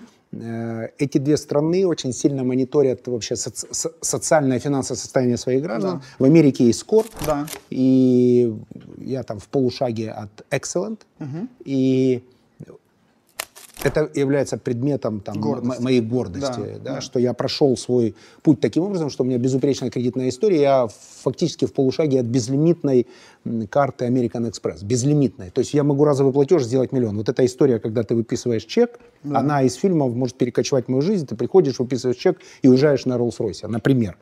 [0.97, 6.01] Эти две страны очень сильно мониторят вообще соци- со- социальное и финансовое состояние своих граждан.
[6.19, 7.47] В Америке есть скор, Да.
[7.69, 8.53] и
[8.97, 10.99] я там в полушаге от Excellent,
[11.63, 12.23] и
[13.85, 15.77] это является предметом там, Гордости.
[15.79, 17.01] мо- моей гордости, Да, да, да.
[17.01, 20.87] что я прошел свой путь таким образом, что у меня безупречная кредитная история, я
[21.23, 23.07] фактически в полушаге от безлимитной
[23.69, 25.51] карты American Express, безлимитной.
[25.51, 27.17] То есть я могу разовый платеж сделать миллион.
[27.17, 31.35] Вот эта история, когда ты выписываешь чек, она из фильмов может перекочевать мою жизнь, ты
[31.35, 34.17] приходишь, выписываешь чек и уезжаешь на Rolls-Royce, например.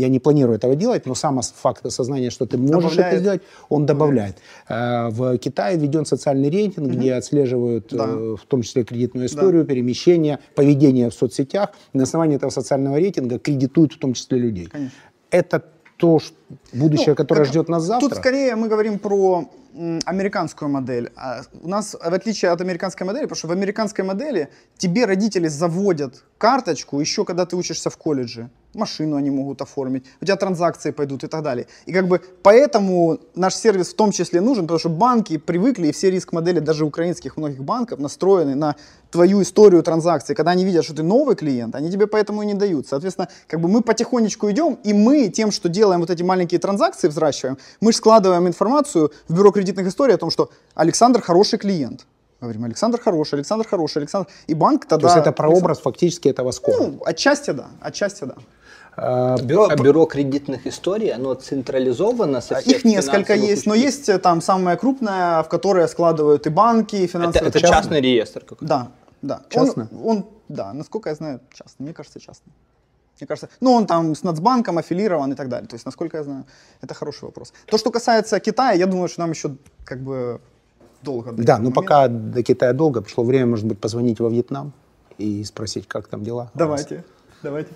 [0.00, 3.12] Я не планирую этого делать, но сам факт осознания, что ты можешь Добавляет.
[3.12, 4.36] это сделать, он добавляет.
[4.68, 8.06] Э, В Китае введен социальный рейтинг, где отслеживают Да.
[8.08, 11.70] э, в том числе кредитную историю, перемещение, поведение в соцсетях.
[11.92, 14.66] На основании этого социального рейтинга кредитуют в том числе людей.
[14.66, 14.92] Конечно.
[15.30, 15.62] Это
[15.96, 16.32] то ш-
[16.72, 18.08] будущее, Ну, которое как- ждет нас завтра.
[18.08, 19.44] Тут скорее мы говорим про
[19.76, 21.10] м, американскую модель.
[21.16, 24.48] А у нас, в отличие от американской модели, потому что в американской модели
[24.78, 28.48] тебе родители заводят карточку еще когда ты учишься в колледже.
[28.74, 31.66] Машину они могут оформить, у тебя транзакции пойдут и так далее.
[31.86, 35.92] И как бы поэтому наш сервис в том числе нужен, потому что банки привыкли, и
[35.92, 38.76] все риск-модели даже украинских многих банков настроены на
[39.10, 40.34] твою историю транзакций.
[40.34, 42.86] Когда они видят, что ты новый клиент, они тебе поэтому и не дают.
[42.86, 47.08] Соответственно, как бы мы потихонечку идем, и мы тем, что делаем вот эти маленькие транзакции,
[47.08, 52.06] взращиваем, мы же складываем информацию в бюро кредитных историй о том, что Александр хороший клиент.
[52.40, 54.28] Говорим, Александр хороший, Александр хороший, Александр.
[54.46, 55.08] И банк тогда...
[55.08, 56.78] То есть это прообраз фактически этого скора.
[56.78, 58.34] Ну, отчасти да, отчасти да.
[59.00, 64.18] Бюро, а бюро кредитных историй, оно централизовано со всех Их несколько есть, но есть э,
[64.18, 67.48] там самое крупное, в которое складывают и банки, и Это, финансовые...
[67.48, 67.78] это частные.
[67.78, 68.66] частный реестр какой-то.
[68.66, 68.88] Да,
[69.22, 69.40] да.
[69.48, 69.88] Частно?
[69.92, 71.84] Он, он, да, насколько я знаю, частный.
[71.84, 72.52] Мне кажется, частный.
[73.18, 75.68] Мне кажется, ну он там с Нацбанком аффилирован и так далее.
[75.68, 76.44] То есть, насколько я знаю,
[76.82, 77.52] это хороший вопрос.
[77.66, 80.40] То, что касается Китая, я думаю, что нам еще как бы
[81.02, 81.32] долго.
[81.32, 81.80] до Да, но момента.
[81.80, 84.72] пока до Китая долго, пришло время, может быть, позвонить во Вьетнам
[85.16, 86.50] и спросить, как там дела.
[86.54, 87.04] Давайте,
[87.42, 87.70] давайте.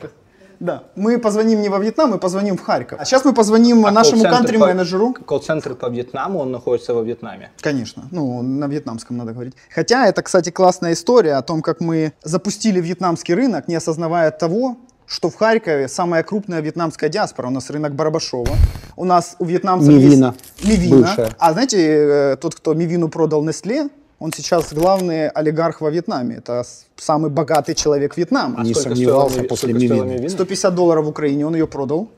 [0.61, 3.01] Да, мы позвоним не во Вьетнам, мы позвоним в Харьков.
[3.01, 5.15] А сейчас мы позвоним А нашему кантри-менеджеру.
[5.27, 7.51] Колл-центр по Вьетнаму, он находится во Вьетнаме.
[7.61, 9.55] Конечно, ну, на вьетнамском надо говорить.
[9.75, 14.77] Хотя это, кстати, классная история о том, как мы запустили вьетнамский рынок, не осознавая того,
[15.07, 17.49] что в Харькове самая крупная вьетнамская диаспора.
[17.49, 18.57] У нас рынок Барабашова.
[18.97, 20.35] У нас у вьетнамцев Мивина.
[20.59, 20.69] есть...
[20.69, 20.97] Мивина.
[20.99, 21.31] Бывшая.
[21.39, 23.91] А знаете, э, тот, кто Мивину продал Nestle,
[24.25, 26.37] он сейчас главный олигарх во Вьетнаме.
[26.37, 26.65] Это
[26.97, 28.65] самый богатый человек Вьетнама.
[28.65, 29.75] Не сомневался стоила после.
[29.75, 30.29] Мивина?
[30.31, 32.09] 150 долларов в Украине, он ее продал.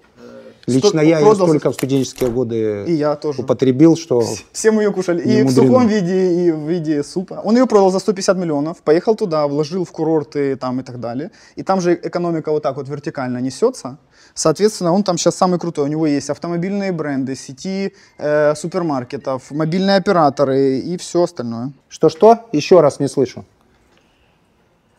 [0.67, 3.43] Лично я ее столько в студенческие годы И я тоже.
[3.43, 5.23] употребил, что Все мы ее кушали.
[5.23, 7.41] И в сухом виде, и в виде супа.
[7.45, 11.31] Он ее продал за 150 миллионов, поехал туда, вложил в курорты там и так далее.
[11.55, 13.99] И там же экономика вот так вот вертикально несется.
[14.35, 15.85] Соответственно, он там сейчас самый крутой.
[15.85, 21.73] У него есть автомобильные бренды, сети э, супермаркетов, мобильные операторы и все остальное.
[21.89, 22.41] Что-что?
[22.53, 23.45] Еще раз не слышу.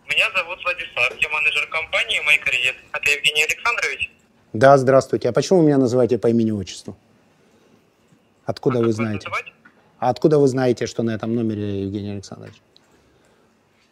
[0.07, 2.75] Меня зовут Владислав, я менеджер компании MyCredit.
[2.93, 4.16] Это Евгений Александрович.
[4.57, 5.29] Да, здравствуйте.
[5.29, 6.97] А почему вы меня называете по имени-отчеству?
[8.43, 9.27] Откуда А вы знаете?
[9.27, 9.53] называть?
[9.99, 12.55] А откуда вы знаете, что на этом номере Евгений Александрович?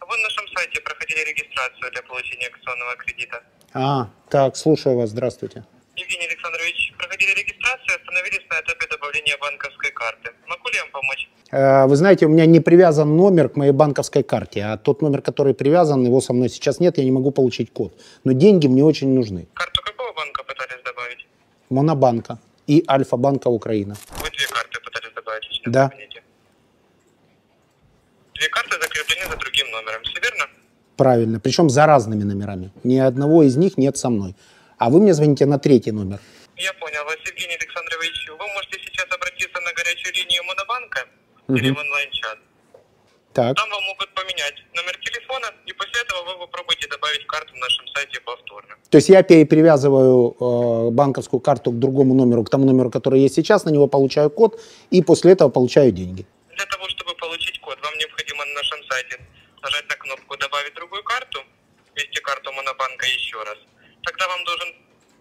[0.01, 3.43] Вы на нашем сайте проходили регистрацию для получения акционного кредита.
[3.73, 5.63] А, так, слушаю вас, здравствуйте.
[5.95, 10.31] Евгений Александрович, проходили регистрацию остановились на этапе добавления банковской карты.
[10.47, 11.29] Могу ли я вам помочь?
[11.51, 15.21] Э, Вы знаете, у меня не привязан номер к моей банковской карте, а тот номер,
[15.21, 17.93] который привязан, его со мной сейчас нет, я не могу получить код.
[18.23, 19.47] Но деньги мне очень нужны.
[19.53, 21.27] Карту какого банка пытались добавить?
[21.69, 22.37] Монобанка
[22.67, 23.95] и Альфа-банка Украина.
[24.21, 25.89] Вы две карты пытались добавить в личном Да.
[25.89, 26.23] кабинете.
[28.33, 30.45] Две карты закреплены за другим номером, все верно?
[30.97, 32.71] Правильно, причем за разными номерами.
[32.83, 34.35] Ни одного из них нет со мной.
[34.77, 36.19] А вы мне звоните на третий номер.
[36.57, 38.27] Я понял вас, Евгений Александрович.
[38.29, 41.05] Вы можете сейчас обратиться на горячую линию Монобанка
[41.47, 41.57] Мгм.
[41.57, 42.39] или в онлайн-чат.
[43.33, 45.47] Так, Там вам могут поменять номер телефона,
[47.15, 48.75] добавить карту на нашем сайте повторно.
[48.89, 53.19] то есть я пере- привязываю э, банковскую карту к другому номеру, к тому номеру, который
[53.21, 54.59] есть сейчас, на него получаю код,
[54.91, 56.25] и после этого получаю деньги.
[56.55, 59.19] Для того, чтобы получить код, вам необходимо на нашем сайте
[59.61, 61.39] нажать на кнопку «Добавить другую карту»,
[61.95, 63.57] ввести карту Монобанка еще раз.
[64.03, 64.67] Тогда вам должен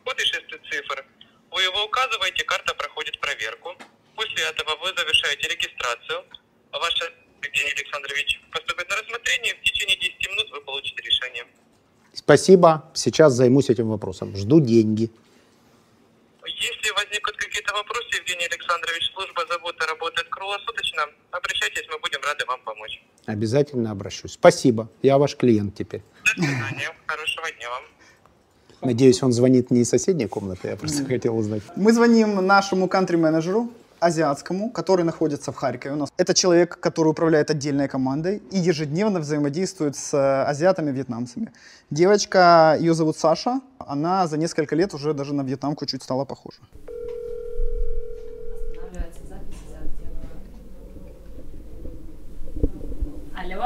[0.04, 1.04] код из шести цифр.
[1.50, 3.74] Вы его указываете, карта проходит проверку.
[4.16, 6.24] После этого вы завершаете регистрацию.
[6.72, 6.94] А Ваш
[7.42, 9.54] Евгений Александрович поступит на рассмотрение.
[9.54, 11.46] В течение 10 минут вы получите решение.
[12.14, 14.36] Спасибо, сейчас займусь этим вопросом.
[14.36, 15.10] Жду деньги.
[16.46, 21.02] Если возникнут какие-то вопросы, Евгений Александрович, служба заботы работает круглосуточно.
[21.32, 23.02] Обращайтесь, мы будем рады вам помочь.
[23.26, 24.34] Обязательно обращусь.
[24.34, 26.02] Спасибо, я ваш клиент теперь.
[26.24, 26.94] До свидания.
[27.06, 27.82] Хорошего дня вам.
[28.80, 31.62] Надеюсь, он звонит не из соседней комнаты, я просто хотел узнать.
[31.74, 33.70] Мы звоним нашему кантри-менеджеру,
[34.04, 35.94] азиатскому, который находится в Харькове.
[35.94, 41.52] У нас это человек, который управляет отдельной командой и ежедневно взаимодействует с э, азиатами, вьетнамцами.
[41.90, 46.58] Девочка, ее зовут Саша, она за несколько лет уже даже на вьетнамку чуть стала похожа.
[53.36, 53.64] Алло,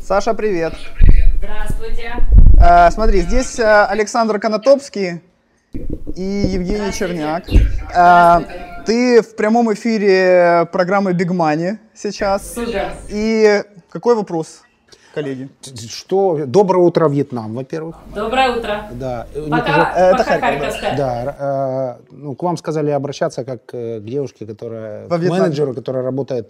[0.00, 0.74] Саша, привет.
[1.38, 2.14] здравствуйте.
[2.60, 5.20] Э, смотри, здесь э, Александр Конотопский
[6.16, 7.44] и Евгений Черняк.
[7.94, 12.54] Э, ты в прямом эфире программы Big Money сейчас.
[12.54, 12.92] Супер.
[13.10, 14.62] И какой вопрос,
[15.14, 15.50] коллеги?
[15.90, 16.46] Что?
[16.46, 17.96] Доброе утро, Вьетнам, во-первых.
[18.14, 18.88] Доброе утро.
[18.92, 19.26] Да.
[19.34, 20.46] них Пока, уже- Э, это пока Харьков, да.
[20.48, 20.96] Харьковская.
[20.96, 25.74] Да, э, ну, к вам сказали обращаться как э, к девушке, которая, Во к менеджеру,
[25.74, 26.48] которая работает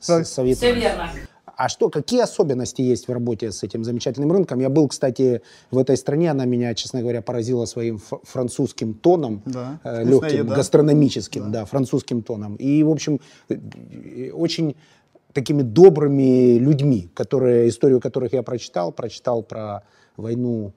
[0.00, 0.80] с, со Все Вьетнамом.
[0.80, 1.08] верно.
[1.56, 4.60] А что, какие особенности есть в работе с этим замечательным рынком?
[4.60, 9.80] Я был, кстати, в этой стране, она меня, честно говоря, поразила своим французским тоном, Да,
[9.84, 10.54] э, легким, еда.
[10.56, 11.64] гастрономическим, да.
[11.64, 12.56] французским тоном.
[12.56, 14.76] И, в общем, э, очень
[15.32, 19.82] такими добрыми людьми, которые, историю которых я прочитал, прочитал про
[20.16, 20.72] войну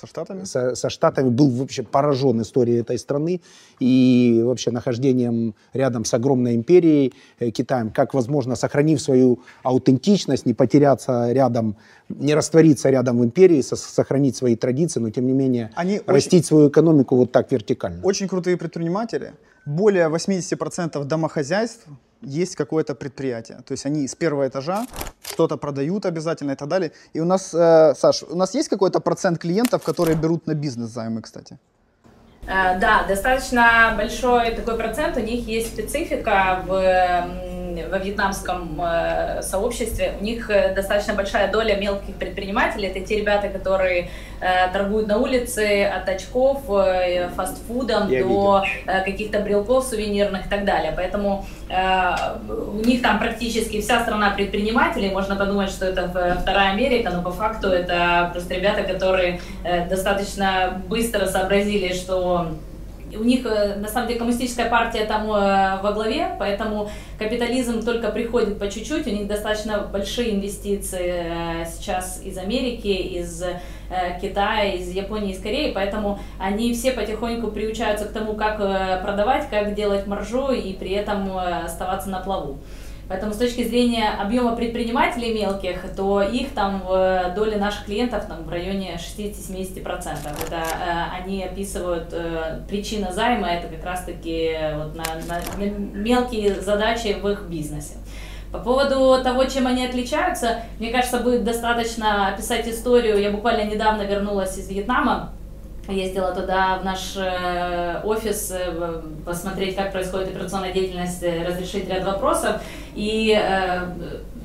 [0.00, 0.44] Со Штатами?
[0.44, 3.40] со, со Штатами, был вообще поражен историей этой страны
[3.80, 10.54] и вообще нахождением рядом с огромной империей э, Китаем, как возможно, сохранив свою аутентичность, не
[10.54, 11.76] потеряться рядом,
[12.08, 16.46] не раствориться рядом в империи, со- сохранить свои традиции, но тем не менее Они растить
[16.46, 18.02] свою экономику вот так вертикально.
[18.02, 19.32] Очень крутые предприниматели.
[19.66, 21.86] Более 80% домохозяйств
[22.22, 23.58] есть какое-то предприятие.
[23.66, 24.86] То есть они с первого этажа
[25.22, 26.92] что-то продают обязательно и так далее.
[27.14, 30.90] И у нас, э, Саш, у нас есть какой-то процент клиентов, которые берут на бизнес
[30.90, 31.58] займы, кстати?
[32.50, 35.16] Э, Да, достаточно большой такой процент.
[35.16, 36.70] У них есть специфика в,
[37.90, 40.14] во вьетнамском э, сообществе.
[40.20, 42.88] У них э, достаточно большая доля мелких предпринимателей.
[42.88, 48.64] Это те ребята, которые э, торгуют на улице от очков, э, фастфудом Я до
[49.04, 50.92] каких-то брелков сувенирных и так далее.
[50.96, 55.10] Поэтому у них там практически вся страна предпринимателей.
[55.10, 56.08] Можно подумать, что это
[56.40, 62.48] вторая Америка, но по факту это просто ребята, которые э, достаточно быстро сообразили, что
[63.16, 68.10] у них, э, на самом деле, коммунистическая партия там э, во главе, поэтому капитализм только
[68.10, 73.42] приходит по чуть-чуть, у них достаточно большие инвестиции э, сейчас из Америки, из
[74.20, 78.58] Китая, из Японии, из Кореи, поэтому они все потихоньку приучаются к тому, как
[79.02, 82.58] продавать, как делать маржу и при этом оставаться на плаву.
[83.10, 88.44] Поэтому с точки зрения объема предпринимателей мелких, то их там в доле наших клиентов там,
[88.44, 89.82] в районе 60-70%.
[90.46, 96.54] Это э, они описывают э, причина займа, это как раз-таки вот на, на, на мелкие
[96.60, 97.94] задачи в их бизнесе.
[98.52, 103.20] По поводу того, чем они отличаются, мне кажется, будет достаточно описать историю.
[103.20, 105.30] Я буквально недавно вернулась из Вьетнама,
[105.88, 112.04] ездила туда в наш э, офис э, посмотреть, как происходит операционная деятельность, э, разрешить ряд
[112.04, 112.60] вопросов.
[112.94, 113.40] И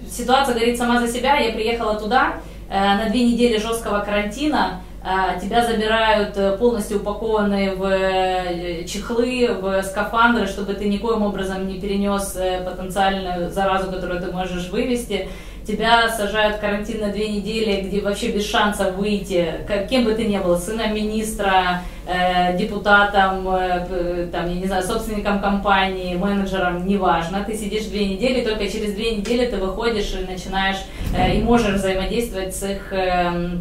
[0.09, 1.37] ситуация говорит сама за себя.
[1.37, 2.35] Я приехала туда
[2.69, 4.81] на две недели жесткого карантина.
[5.39, 12.35] Тебя забирают полностью упакованные в чехлы, в скафандры, чтобы ты никоим образом не перенес
[12.65, 15.29] потенциальную заразу, которую ты можешь вывести.
[15.65, 19.51] Тебя сажают в карантин на две недели, где вообще без шанса выйти,
[19.89, 25.41] кем бы ты ни был, сыном министра, э, депутатом, э, там, я не знаю, собственником
[25.41, 30.77] компании, менеджером, неважно, ты сидишь две недели, только через две недели ты выходишь и начинаешь,
[31.17, 33.57] э, и можешь взаимодействовать с их э,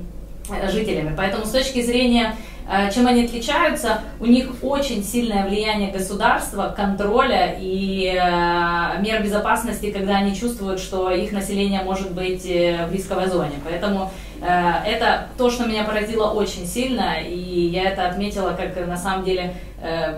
[0.71, 1.15] жителями.
[1.17, 2.35] Поэтому с точки зрения
[2.67, 4.01] Э, чем они отличаются?
[4.21, 11.11] У них очень сильное влияние государства, контроля и э, мер безопасности, когда они чувствуют, что
[11.11, 13.55] их население может быть э, в рисковой зоне.
[13.65, 19.25] Поэтому это то, что меня поразило очень сильно, и я это отметила как на самом
[19.25, 19.55] деле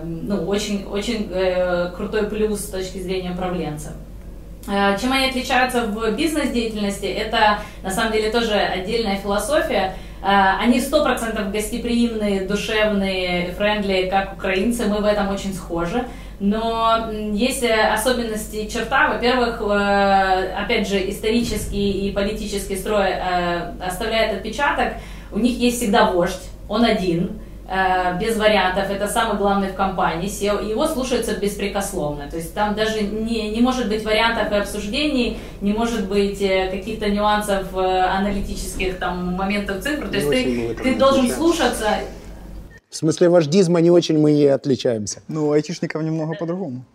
[0.03, 1.31] ну, очень, очень
[1.95, 3.93] крутой плюс с точки зрения управленцев.
[4.99, 11.03] Чем они отличаются в бизнес-деятельности, это на самом деле тоже отдельная философия– Э, они сто
[11.03, 16.05] процентов гостеприимные, душевные, френдли, как украинцы, мы в этом очень схожи.
[16.39, 19.09] Но есть особенности черта.
[19.09, 24.93] Во-первых, э, опять же, исторический и политический строй э, оставляет отпечаток.
[25.31, 30.29] У них есть всегда вождь, он один Э, без вариантов, это самый главный в компании,
[30.29, 32.29] SEO, его слушаются беспрекословно.
[32.29, 36.69] То есть там даже не, не может быть вариантов и обсуждений, не может быть э,
[36.71, 40.07] каких-то нюансов э, аналитических там моментов цифр.
[40.07, 41.89] То есть ты, ты должен слушаться.
[42.89, 45.21] В смысле вождизма не очень мы и отличаемся.
[45.27, 46.85] Ну, айтишников немного по-другому.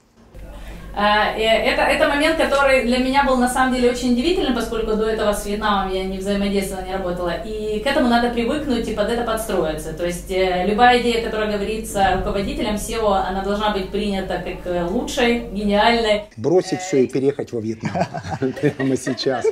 [0.94, 5.08] А, это, это момент, который для меня был на самом деле очень удивительным, поскольку до
[5.08, 7.32] этого с Вьетнамом я не взаимодействовала, не работала.
[7.44, 9.94] И к этому надо привыкнуть и под это подстроиться.
[9.94, 14.84] То есть э, любая идея, которая говорится руководителем SEO, она должна быть принята как э,
[14.84, 16.24] лучшей, гениальной.
[16.36, 17.92] Бросить все и переехать во Вьетнам
[18.60, 19.46] прямо сейчас.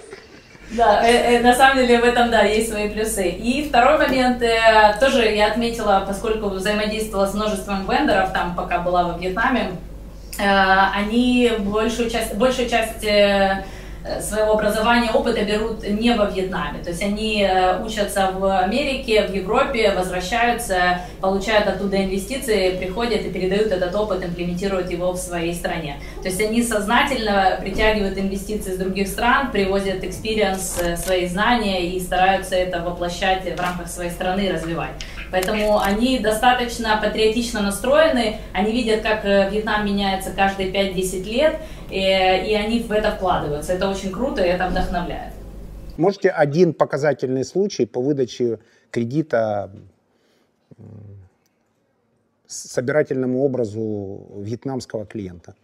[0.72, 3.28] Да, э, э, на самом деле в этом, да, есть свои плюсы.
[3.28, 9.04] И второй момент, э, тоже я отметила, поскольку взаимодействовала с множеством вендоров, там пока была
[9.04, 9.89] во Вьетнаме, Э,
[10.40, 13.64] они большую часть, большую часть э,
[14.20, 16.82] своего образования, опыта берут не во Вьетнаме.
[16.82, 23.30] То есть они э, учатся в Америке, в Европе, возвращаются, получают оттуда инвестиции, приходят и
[23.30, 25.96] передают этот опыт, имплементируют его в своей стране.
[26.22, 32.56] То есть они сознательно притягивают инвестиции из других стран, привозят experience, свои знания и стараются
[32.56, 34.92] это воплощать в рамках своей страны и развивать.
[35.30, 41.56] Поэтому они достаточно патриотично настроены, они видят, как э, Вьетнам меняется каждые 5-10 лет,
[41.90, 43.72] и, э, и они в это вкладываются.
[43.72, 45.32] Это очень круто и это вдохновляет.
[45.96, 48.58] Можете один показательный случай по выдаче
[48.90, 49.70] кредита
[52.46, 55.54] собирательному образу вьетнамского клиента?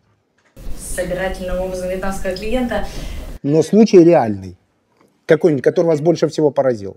[0.79, 2.87] Собирательному образу вьетнамского клиента?
[3.43, 4.57] Но случай реальный.
[5.27, 6.97] Какой-нибудь, который вас больше всего поразил?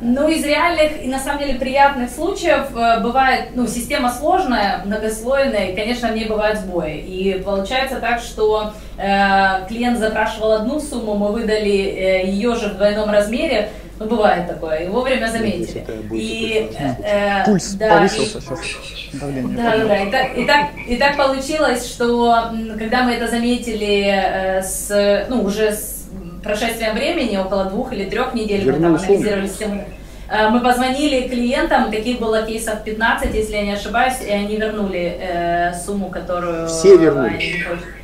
[0.00, 5.72] Ну, из реальных и на самом деле приятных случаев э, бывает, ну, система сложная, многослойная,
[5.72, 6.98] и, конечно, в ней бывают сбои.
[6.98, 12.76] И получается так, что э, клиент запрашивал одну сумму, мы выдали э, ее же в
[12.76, 15.84] двойном размере, ну, бывает такое, и вовремя заметили.
[16.12, 16.70] И,
[17.02, 19.20] э, Пульс да, повысился и, сейчас.
[19.20, 19.56] Давление.
[19.56, 19.96] Да, да, да.
[19.98, 25.42] И так, и, так, и так получилось, что когда мы это заметили э, с, ну,
[25.42, 25.97] уже с
[26.42, 29.84] прошествием времени, около двух или трех недель, мы там анализировали систему.
[30.30, 35.16] Э, мы позвонили клиентам, таких было кейсов 15, если я не ошибаюсь, и они вернули
[35.18, 36.68] э, сумму, которую...
[36.68, 37.28] Все вернули?
[37.28, 37.54] Они...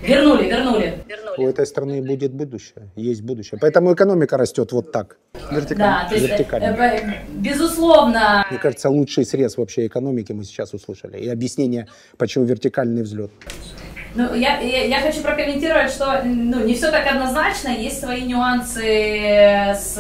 [0.02, 1.36] Вернули, вернули, вернули.
[1.36, 3.58] У этой страны будет будущее, есть будущее.
[3.60, 5.18] Поэтому экономика растет вот так.
[5.50, 6.00] Вертикально.
[6.02, 6.64] Да, то есть, Вертикально.
[6.64, 8.46] Э, безусловно...
[8.50, 11.18] Мне кажется, лучший срез вообще экономики мы сейчас услышали.
[11.18, 13.30] И объяснение, почему вертикальный взлет.
[14.14, 19.74] Ну, я, я, я хочу прокомментировать, что ну, не все так однозначно, есть свои нюансы
[19.74, 19.98] с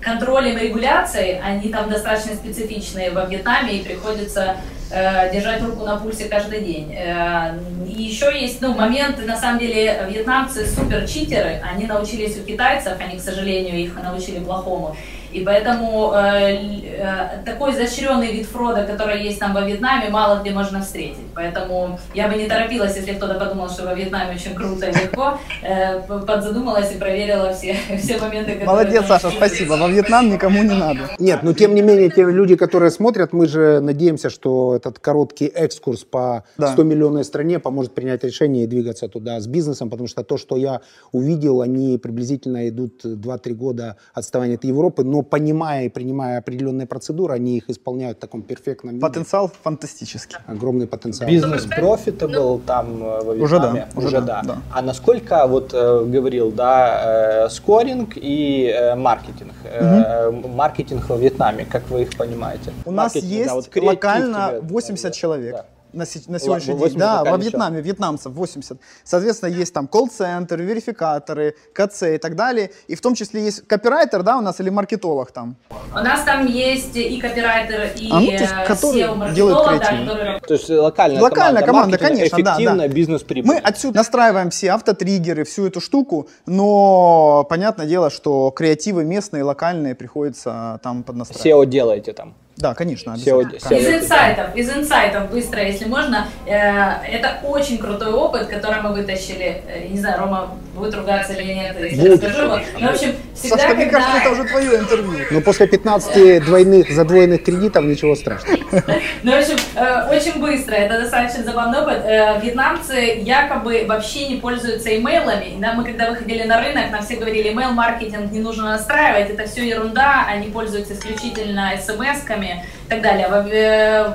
[0.00, 4.56] контролем и регуляцией, они там достаточно специфичные во Вьетнаме, и приходится
[4.90, 6.94] э, держать руку на пульсе каждый день.
[6.94, 12.44] Э, и еще есть ну, момент, на самом деле, вьетнамцы супер читеры, они научились у
[12.44, 14.96] китайцев, они, к сожалению, их научили плохому.
[15.32, 16.54] И поэтому э,
[16.98, 21.18] э, такой изощренный вид фрода, который есть там во Вьетнаме, мало где можно встретить.
[21.34, 25.38] Поэтому я бы не торопилась, если кто-то подумал, что во Вьетнаме очень круто и легко,
[25.62, 28.66] э, подзадумалась и проверила все, все моменты, которые...
[28.66, 29.74] Молодец, Саша, спасибо.
[29.74, 31.00] Во Вьетнам никому не надо.
[31.18, 35.46] Нет, но тем не менее, те люди, которые смотрят, мы же надеемся, что этот короткий
[35.46, 36.72] экскурс по Да.
[36.72, 40.56] 100 миллионной стране поможет принять решение и двигаться туда с бизнесом, потому что то, что
[40.56, 40.80] я
[41.12, 47.34] увидел, они приблизительно идут 2-3 года отставания от Европы, но понимая и принимая определенные процедуры,
[47.34, 49.06] они их исполняют в таком перфектном виде.
[49.06, 50.36] Потенциал фантастический.
[50.46, 51.28] Огромный потенциал.
[51.28, 53.88] Бизнес profitable там э, во Уже да, Вьетнаме?
[53.96, 54.58] уже да, да.
[54.72, 59.52] А насколько, вот э, говорил, да, э, скоринг и э, маркетинг.
[59.64, 62.72] Э, Маркетинг во Вьетнаме, как вы их понимаете?
[62.84, 65.54] У нас Маркетинг, есть да, вот локально тебе, 80 да, человек.
[65.54, 65.64] да.
[65.92, 66.82] На, се- на сегодняшний день.
[66.82, 68.78] 80 Да, во Вьетнаме, вьетнамцев 80.
[69.04, 72.70] Соответственно, есть там колл-центр, верификаторы, КЦ и так далее.
[72.88, 75.56] И в том числе есть копирайтер, да, у нас, или маркетолог там.
[75.92, 79.80] У нас там есть и копирайтер, и А, ну, то есть, э, которые SEO-маркетолог, делают
[79.80, 82.88] да, который То есть локальная, Локальная команда, маркетинга, конечно, да, да.
[82.88, 83.48] бизнес-прибыль.
[83.48, 89.94] Мы отсюда настраиваем все автотриггеры, всю эту штуку, но понятное дело, что креативы местные, локальные
[89.94, 91.46] приходится там поднастраивать.
[91.46, 92.34] SEO делаете там.
[92.58, 93.76] Да, конечно, обязательно.
[93.78, 96.26] Из инсайтов, из инсайтов быстро, если можно.
[96.44, 99.62] Э, Это очень крутой опыт, который мы вытащили.
[99.68, 102.24] Э, Не знаю, Рома будет ругаться или нет, если я Будет.
[102.24, 102.60] расскажу.
[102.80, 103.98] Но, в общем, всегда, Сашка, мне когда...
[104.00, 105.24] кажется, это уже твое интервью.
[105.30, 108.58] Но после 15 двойных, задвоенных кредитов ничего страшного.
[109.22, 112.02] Ну, в общем, э, очень быстро, это достаточно забавный опыт.
[112.42, 115.56] Вьетнамцы якобы вообще не пользуются имейлами.
[115.76, 120.26] Мы когда выходили на рынок, нам все говорили, имейл-маркетинг не нужно настраивать, это все ерунда,
[120.28, 123.28] они пользуются исключительно смс-ками и так далее.
[123.52, 124.12] Э,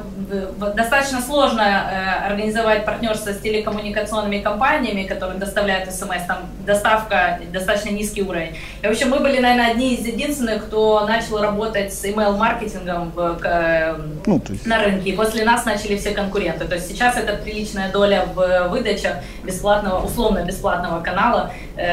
[0.76, 8.24] Достаточно сложно э, организовать партнерство с телекоммуникационными компаниями, которые доставляют смс, там доставка достаточно низкий
[8.24, 8.56] уровень.
[8.82, 13.12] И, в общем, мы были, наверное, одни из единственных, кто начал работать с email-маркетингом
[13.44, 14.66] э, Ну, есть...
[14.66, 15.12] на рынке.
[15.12, 16.66] И после нас начали все конкуренты.
[16.66, 21.52] То есть сейчас это приличная доля в выдаче бесплатного, условно-бесплатного канала,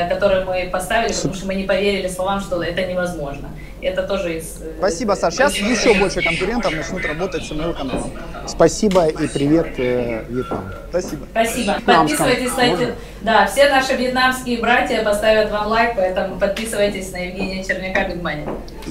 [0.09, 3.49] который мы поставили, потому что мы не поверили словам, что это невозможно.
[3.83, 4.61] Это тоже из...
[4.63, 5.35] э, Спасибо, Саш.
[5.35, 8.11] Сейчас еще больше конкурентов начнут работать с email-каналом.
[8.47, 10.65] Спасибо и привет э, Вьетнаму.
[10.91, 11.27] Спасибо.
[11.31, 11.77] Спасибо.
[11.87, 12.89] Подписывайтесь на эти...
[13.23, 18.45] Да, все наши вьетнамские братья поставят вам лайк, поэтому подписывайтесь на Евгения Черняка Бигмани.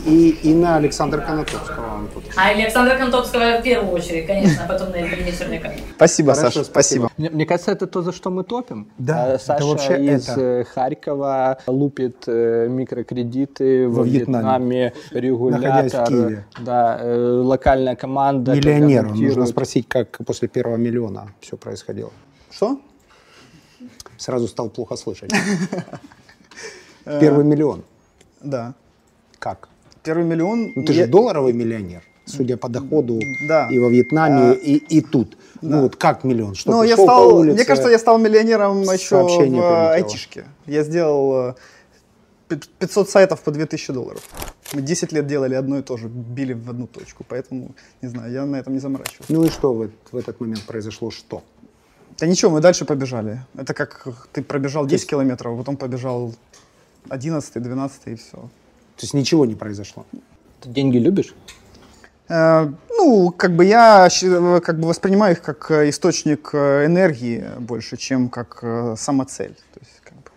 [0.06, 2.08] И, и на Александра Конотопского.
[2.38, 5.72] А Александра Контопского в первую очередь, конечно, а потом на Евгения Черняка.
[5.96, 6.66] Спасибо, Хорошо, Саша.
[6.66, 7.08] спасибо.
[7.08, 7.12] Спасибо.
[7.18, 8.88] Мне, мне кажется, это то, за что мы топим.
[8.98, 10.40] Да, А, это Саша вообще из это.
[10.42, 14.44] э, Харькова лупит э, микрокредиты во, Во Вьетнаме.
[14.44, 14.79] Вьетнаме,
[15.12, 16.46] регулятор, Находясь в Киеве.
[16.66, 18.56] да, э, локальная команда.
[18.56, 19.02] Миллионер.
[19.04, 19.36] контактирует.
[19.38, 22.12] Нужно спросить, как после первого миллиона все происходило.
[22.52, 22.80] Что?
[24.18, 25.32] Сразу стал плохо слышать.
[27.20, 27.84] Первый миллион.
[28.42, 28.74] Да.
[29.40, 29.70] Как?
[30.04, 30.72] Первый миллион...
[30.76, 33.68] Ну, ты я- же долларовый миллионер, судя по доходу Да.
[33.72, 35.38] и во Вьетнаме, А, и, и тут.
[35.62, 36.56] Ну вот как миллион?
[36.56, 39.28] Что Ну, ты я шел по стал, улице, мне кажется, я стал миллионером еще в
[39.28, 39.92] э, прилетело.
[39.92, 40.46] айтишке.
[40.66, 41.54] Я сделал э,
[42.50, 44.22] 500 сайтов по 2000 долларов.
[44.74, 47.24] Мы 10 лет делали одно и то же, били в одну точку.
[47.28, 47.72] Поэтому,
[48.02, 49.30] не знаю, я на этом не заморачиваюсь.
[49.30, 51.12] Ну и что в, в этот момент произошло?
[51.12, 51.43] Что?
[52.20, 53.41] Да ничего, мы дальше побежали.
[53.56, 56.34] Это как ты пробежал 10 есть- километров, а потом побежал
[57.10, 58.38] 11, 12 и все.
[58.38, 60.06] То есть ничего не произошло?
[60.62, 61.34] Ты деньги любишь?
[62.28, 64.10] Э, ну, как бы я
[64.64, 68.64] как бы воспринимаю их как э, источник э, энергии больше, чем как
[68.97, 69.56] самоцель.
[69.74, 70.30] То есть, как бы,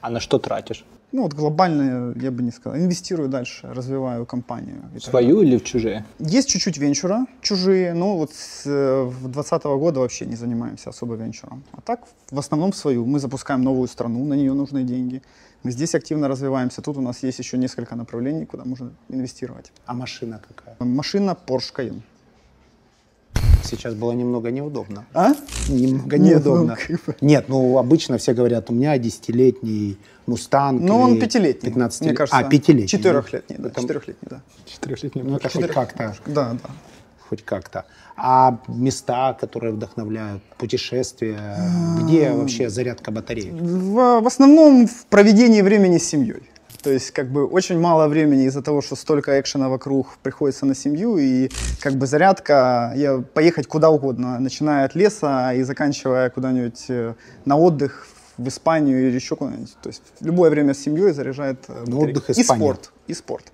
[0.00, 0.84] А на что тратишь?
[1.14, 2.76] Ну, вот глобально я бы не сказал.
[2.76, 4.82] Инвестирую дальше, развиваю компанию.
[4.98, 6.04] Свою или в чужие?
[6.18, 11.62] Есть чуть-чуть венчура, чужие, но вот с э, 2020 года вообще не занимаемся особо венчуром.
[11.72, 12.00] А так,
[12.32, 13.06] в основном свою.
[13.06, 15.22] Мы запускаем новую страну, на нее нужны деньги.
[15.62, 16.82] Мы здесь активно развиваемся.
[16.82, 19.70] Тут у нас есть еще несколько направлений, куда можно инвестировать.
[19.86, 20.76] А машина какая?
[20.80, 22.02] Машина Porsche Cayenne.
[23.64, 25.06] Сейчас было немного неудобно.
[25.14, 25.32] А?
[25.68, 26.76] Немного Нет, неудобно.
[26.88, 27.22] ну, как.
[27.22, 30.82] Нет, ну обычно все говорят, у меня десятилетний Мустанг.
[30.82, 32.38] Ну, он пятилетний, 15 мне кажется.
[32.38, 32.88] А, пятилетний.
[32.88, 33.70] Четырехлетний, да.
[33.70, 34.40] Четырехлетний, да.
[34.66, 35.22] Четырехлетний.
[35.22, 36.16] Ну, это хоть как-то.
[36.26, 36.70] Да, да.
[37.28, 37.84] Хоть как-то.
[38.16, 41.56] А места, которые вдохновляют, путешествия,
[42.02, 43.50] где вообще зарядка батареи?
[43.50, 46.42] В, в основном в проведении времени с семьей.
[46.84, 50.74] То есть, как бы, очень мало времени из-за того, что столько экшена вокруг приходится на
[50.74, 51.48] семью, и,
[51.80, 57.14] как бы, зарядка, я поехать куда угодно, начиная от леса и заканчивая куда-нибудь э,
[57.46, 58.06] на отдых
[58.36, 59.74] в Испанию или еще куда-нибудь.
[59.82, 62.02] То есть, любое время с семьей заряжает э, На батарейку.
[62.10, 62.60] отдых И Испания.
[62.60, 63.44] спорт, и спорт.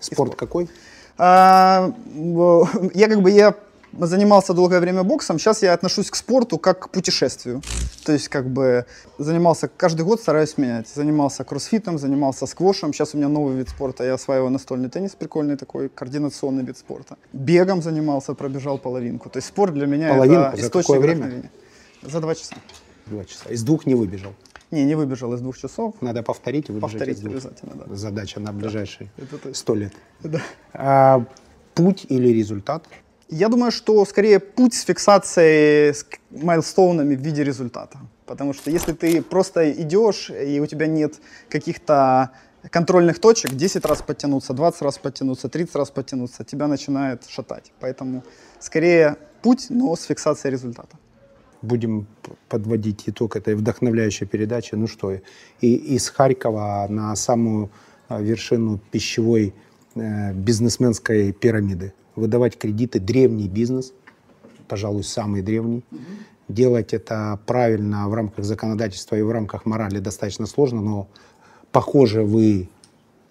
[0.00, 0.70] Спорт какой?
[1.18, 1.92] А,
[2.94, 3.54] я как бы я
[3.98, 7.62] занимался долгое время боксом, сейчас я отношусь к спорту как к путешествию.
[8.04, 8.86] То есть как бы
[9.18, 10.88] занимался каждый год, стараюсь менять.
[10.88, 12.92] Занимался кроссфитом, занимался сквошем.
[12.92, 14.04] Сейчас у меня новый вид спорта.
[14.04, 17.16] Я осваиваю настольный теннис, прикольный такой, координационный вид спорта.
[17.32, 19.28] Бегом занимался, пробежал половинку.
[19.28, 20.40] То есть спорт для меня Половинку?
[20.40, 21.50] это За источник какое время?
[22.02, 22.56] За два часа.
[23.06, 23.50] Два часа.
[23.50, 24.32] Из двух не выбежал.
[24.70, 25.94] Не, не выбежал из двух часов.
[26.00, 27.32] Надо повторить и выбежать Повторить из двух.
[27.34, 27.94] обязательно, да.
[27.96, 29.10] Задача на ближайшие
[29.52, 29.92] сто лет.
[30.22, 30.40] Да.
[30.72, 31.24] А,
[31.74, 32.84] путь или результат?
[33.30, 37.98] Я думаю, что скорее путь с фиксацией с майлстоунами в виде результата.
[38.26, 42.30] Потому что если ты просто идешь, и у тебя нет каких-то
[42.70, 47.72] контрольных точек, 10 раз подтянуться, 20 раз подтянуться, 30 раз подтянуться, тебя начинает шатать.
[47.78, 48.24] Поэтому
[48.58, 50.96] скорее путь, но с фиксацией результата.
[51.62, 52.06] Будем
[52.48, 54.74] подводить итог этой вдохновляющей передачи.
[54.74, 55.12] Ну что,
[55.60, 57.70] и из Харькова на самую
[58.08, 59.54] а, вершину пищевой
[59.94, 61.92] э, бизнесменской пирамиды.
[62.16, 63.92] Выдавать кредиты, древний бизнес,
[64.68, 65.84] пожалуй, самый древний.
[66.48, 71.08] Делать это правильно в рамках законодательства и в рамках морали достаточно сложно, но
[71.70, 72.68] похоже вы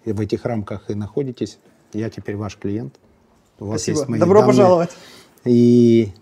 [0.04, 1.58] в этих рамках и находитесь.
[1.92, 2.94] Я теперь ваш клиент.
[3.58, 3.98] У вас Спасибо.
[3.98, 4.54] есть мои Добро данные.
[4.54, 4.90] пожаловать.
[5.44, 6.12] И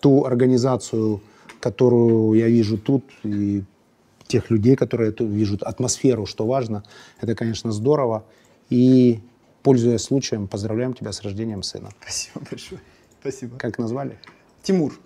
[0.00, 1.20] ту организацию,
[1.60, 3.64] которую я вижу тут, и
[4.26, 6.84] тех людей, которые тут вижу, атмосферу, что важно,
[7.20, 8.24] это, конечно, здорово.
[8.70, 9.20] И,
[9.64, 11.90] пользуясь случаем, поздравляем тебя с рождением сына.
[12.02, 12.80] Спасибо большое.
[13.20, 13.56] Спасибо.
[13.56, 14.18] Как назвали?
[14.62, 15.00] Тимур.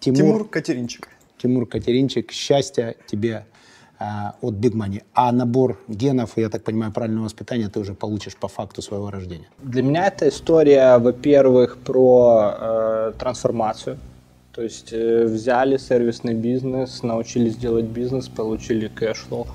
[0.00, 0.18] Тимур.
[0.18, 1.08] Тимур Катеринчик.
[1.38, 3.46] Тимур Катеринчик, счастья тебе
[3.98, 5.02] а, от Big Money.
[5.14, 9.48] А набор генов, я так понимаю, правильного воспитания ты уже получишь по факту своего рождения.
[9.62, 13.98] Для меня эта история, во-первых, про э, трансформацию.
[14.52, 19.46] То есть э, взяли сервисный бизнес, научились делать бизнес, получили cash flow,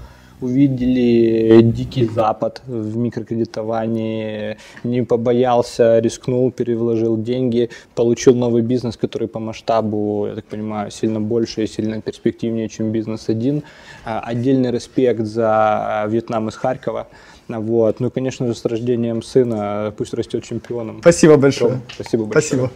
[0.42, 9.40] увидели дикий запад в микрокредитовании, не побоялся, рискнул, перевложил деньги, получил новый бизнес, который по
[9.40, 13.64] масштабу, я так понимаю, сильно больше и сильно перспективнее, чем бизнес один.
[14.06, 17.08] А, Отдельный респект за Вьетнам из Харькова.
[17.48, 18.00] Вот.
[18.00, 21.00] Ну и, конечно же, с рождением сына пусть растет чемпионом.
[21.02, 21.82] Спасибо большое.
[21.94, 22.42] Спасибо большое.
[22.42, 22.72] Спасибо.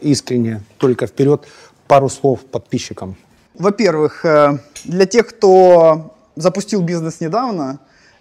[0.00, 1.46] Искренне, только вперед.
[1.86, 3.16] Пару слов подписчикам.
[3.54, 7.80] Во-первых, э, для тех, кто запустил бизнес недавно,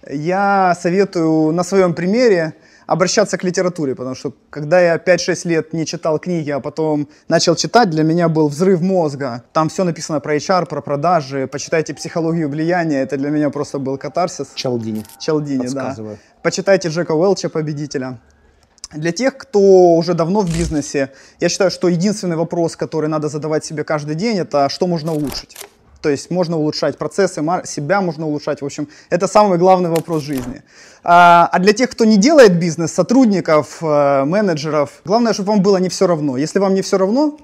[0.09, 2.53] я советую на своем примере
[2.85, 7.55] обращаться к литературе, потому что когда я 5-6 лет не читал книги, а потом начал
[7.55, 9.43] читать, для меня был взрыв мозга.
[9.51, 13.97] Там все написано про HR, про продажи, почитайте психологию влияния, это для меня просто был
[13.97, 14.47] катарсис.
[14.55, 15.03] Чалдини.
[15.19, 15.95] Чалдини, да.
[16.41, 18.19] Почитайте Джека Уэлча, победителя.
[18.93, 21.11] Для тех, кто уже давно в бизнесе,
[21.41, 25.57] я считаю, что единственный вопрос, который надо задавать себе каждый день, это что можно улучшить.
[26.01, 28.61] То есть можно улучшать процессы, себя можно улучшать.
[28.61, 30.61] В общем, это самый главный вопрос жизни.
[31.03, 35.77] А, а для тех, кто не делает бизнес, сотрудников, э, менеджеров, главное, чтобы вам было
[35.77, 36.37] не все равно.
[36.37, 37.37] Если вам не все равно,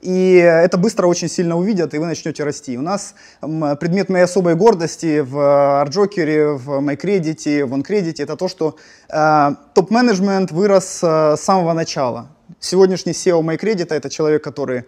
[0.00, 2.78] и это быстро очень сильно увидят, и вы начнете расти.
[2.78, 8.76] У нас предмет моей особой гордости в ArtJoker, в MyCredit, в OnCredit, это то, что
[9.08, 12.28] э, топ-менеджмент вырос э, с самого начала.
[12.60, 14.84] Сегодняшний SEO MyCredit это человек, который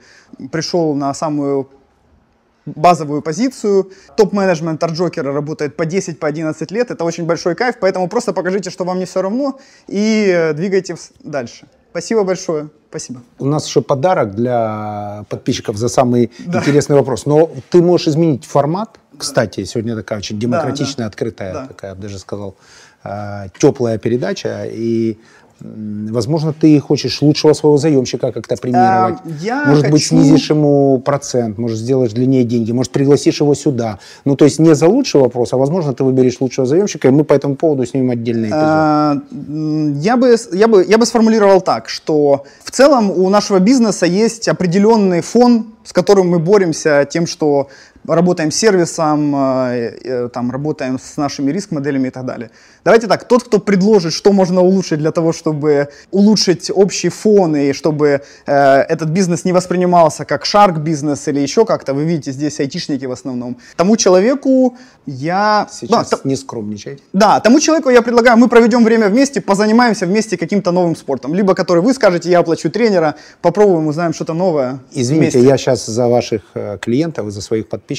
[0.52, 1.70] пришел на самую
[2.66, 3.90] базовую позицию.
[4.16, 6.90] Топ-менеджмент Арджокера работает по 10, по 11 лет.
[6.90, 9.58] Это очень большой кайф, поэтому просто покажите, что вам не все равно,
[9.88, 11.66] и э, двигайтесь дальше.
[11.90, 12.68] Спасибо большое.
[12.88, 13.20] Спасибо.
[13.38, 17.26] У нас еще подарок для подписчиков за самый интересный вопрос.
[17.26, 18.98] Но ты можешь изменить формат.
[19.16, 21.08] Кстати, сегодня такая очень демократичная, да.
[21.08, 21.66] открытая, Да.
[21.66, 22.56] такая, я бы даже сказал,
[23.04, 24.66] э, теплая передача.
[24.66, 25.18] И,
[25.60, 29.18] возможно, ты хочешь лучшего своего заемщика как-то премировать.
[29.24, 33.54] А, я может быть, хочу- снизишь ему процент, может, сделаешь длиннее деньги, может, пригласишь его
[33.54, 33.98] сюда.
[34.24, 37.24] Ну, то есть не за лучший вопрос, а, возможно, ты выберешь лучшего заемщика, и мы
[37.24, 38.62] по этому поводу снимем отдельный эпизод.
[38.62, 39.16] А,
[40.02, 44.48] Я бы, я, бы, я бы сформулировал так, что в целом у нашего бизнеса есть
[44.48, 47.68] определенный фон, с которым мы боремся тем, что
[48.06, 52.50] работаем с сервисом, э, э, там, работаем с нашими риск-моделями и так далее.
[52.84, 57.72] Давайте так, тот, кто предложит, что можно улучшить для того, чтобы улучшить общий фон и
[57.72, 58.52] чтобы э,
[58.88, 63.56] этот бизнес не воспринимался как шарк-бизнес или еще как-то, вы видите, здесь айтишники в основном,
[63.76, 64.76] тому человеку
[65.06, 65.68] я...
[65.70, 66.98] Сейчас Да, т- не скромничай.
[67.12, 71.34] да, тому человеку я предлагаю, мы проведем время вместе, позанимаемся вместе каким-то новым спортом.
[71.34, 74.78] Либо который вы скажете, я оплачу тренера, попробуем, узнаем что-то новое.
[74.92, 75.50] Извините, вместе.
[75.50, 77.89] я сейчас за ваших э, клиентов и за своих подписчиков.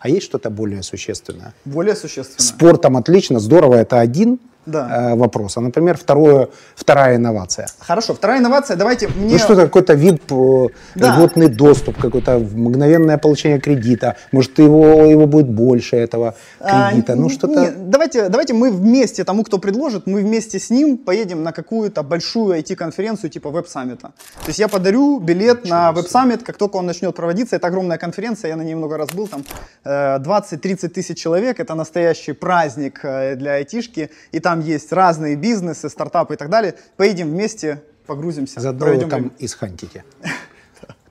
[0.00, 1.54] А есть что-то более существенное?
[1.64, 2.44] Более существенно.
[2.44, 4.38] Спортом отлично, здорово, это один
[4.70, 5.12] Да.
[5.12, 5.60] э, вопроса.
[5.60, 7.66] Например, второе, вторая инновация.
[7.78, 9.32] Хорошо, вторая инновация, давайте мне...
[9.32, 11.16] Ну что-то, какой-то вид, э, Да.
[11.16, 14.16] льготный доступ, какое-то мгновенное получение кредита.
[14.32, 17.14] Может, его, его будет больше этого А, кредита.
[17.16, 17.72] ну н- что-то...
[17.76, 22.58] давайте, давайте мы вместе, тому, кто предложит, мы вместе с ним поедем на какую-то большую
[22.58, 24.08] IT-конференцию типа веб-саммита.
[24.44, 27.56] То есть я подарю билет на веб-саммит, как только он начнет проводиться.
[27.56, 29.44] Это огромная конференция, я на ней много раз был, там
[29.84, 31.60] э, 20-30 тысяч человек.
[31.60, 34.10] Это настоящий праздник э, для айтишки.
[34.32, 36.74] И там есть разные бизнесы, стартапы и так далее.
[36.96, 38.60] Поедем вместе, погрузимся.
[38.60, 40.04] Заодно проведем там и схантите.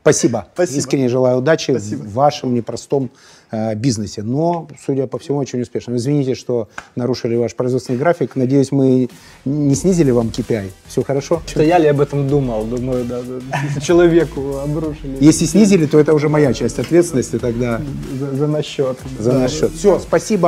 [0.07, 0.47] Спасибо.
[0.53, 0.79] Спасибо.
[0.79, 2.03] Искренне желаю удачи Спасибо.
[2.03, 3.11] в вашем непростом
[3.51, 4.23] э, бизнесе.
[4.23, 5.97] Но, судя по всему, очень успешным.
[5.97, 8.37] Извините, что нарушили ваш производственный график.
[8.37, 9.09] Надеюсь, мы
[9.43, 10.71] не снизили вам KPI.
[10.87, 11.41] Все хорошо?
[11.45, 12.63] Стояли, об этом думал.
[12.63, 15.17] Думаю, да, да, человеку обрушили.
[15.19, 17.81] Если снизили, то это уже моя часть ответственности тогда
[18.17, 18.97] За, за насчет.
[19.19, 19.73] за наш счет.
[19.73, 20.45] Все, спасибо.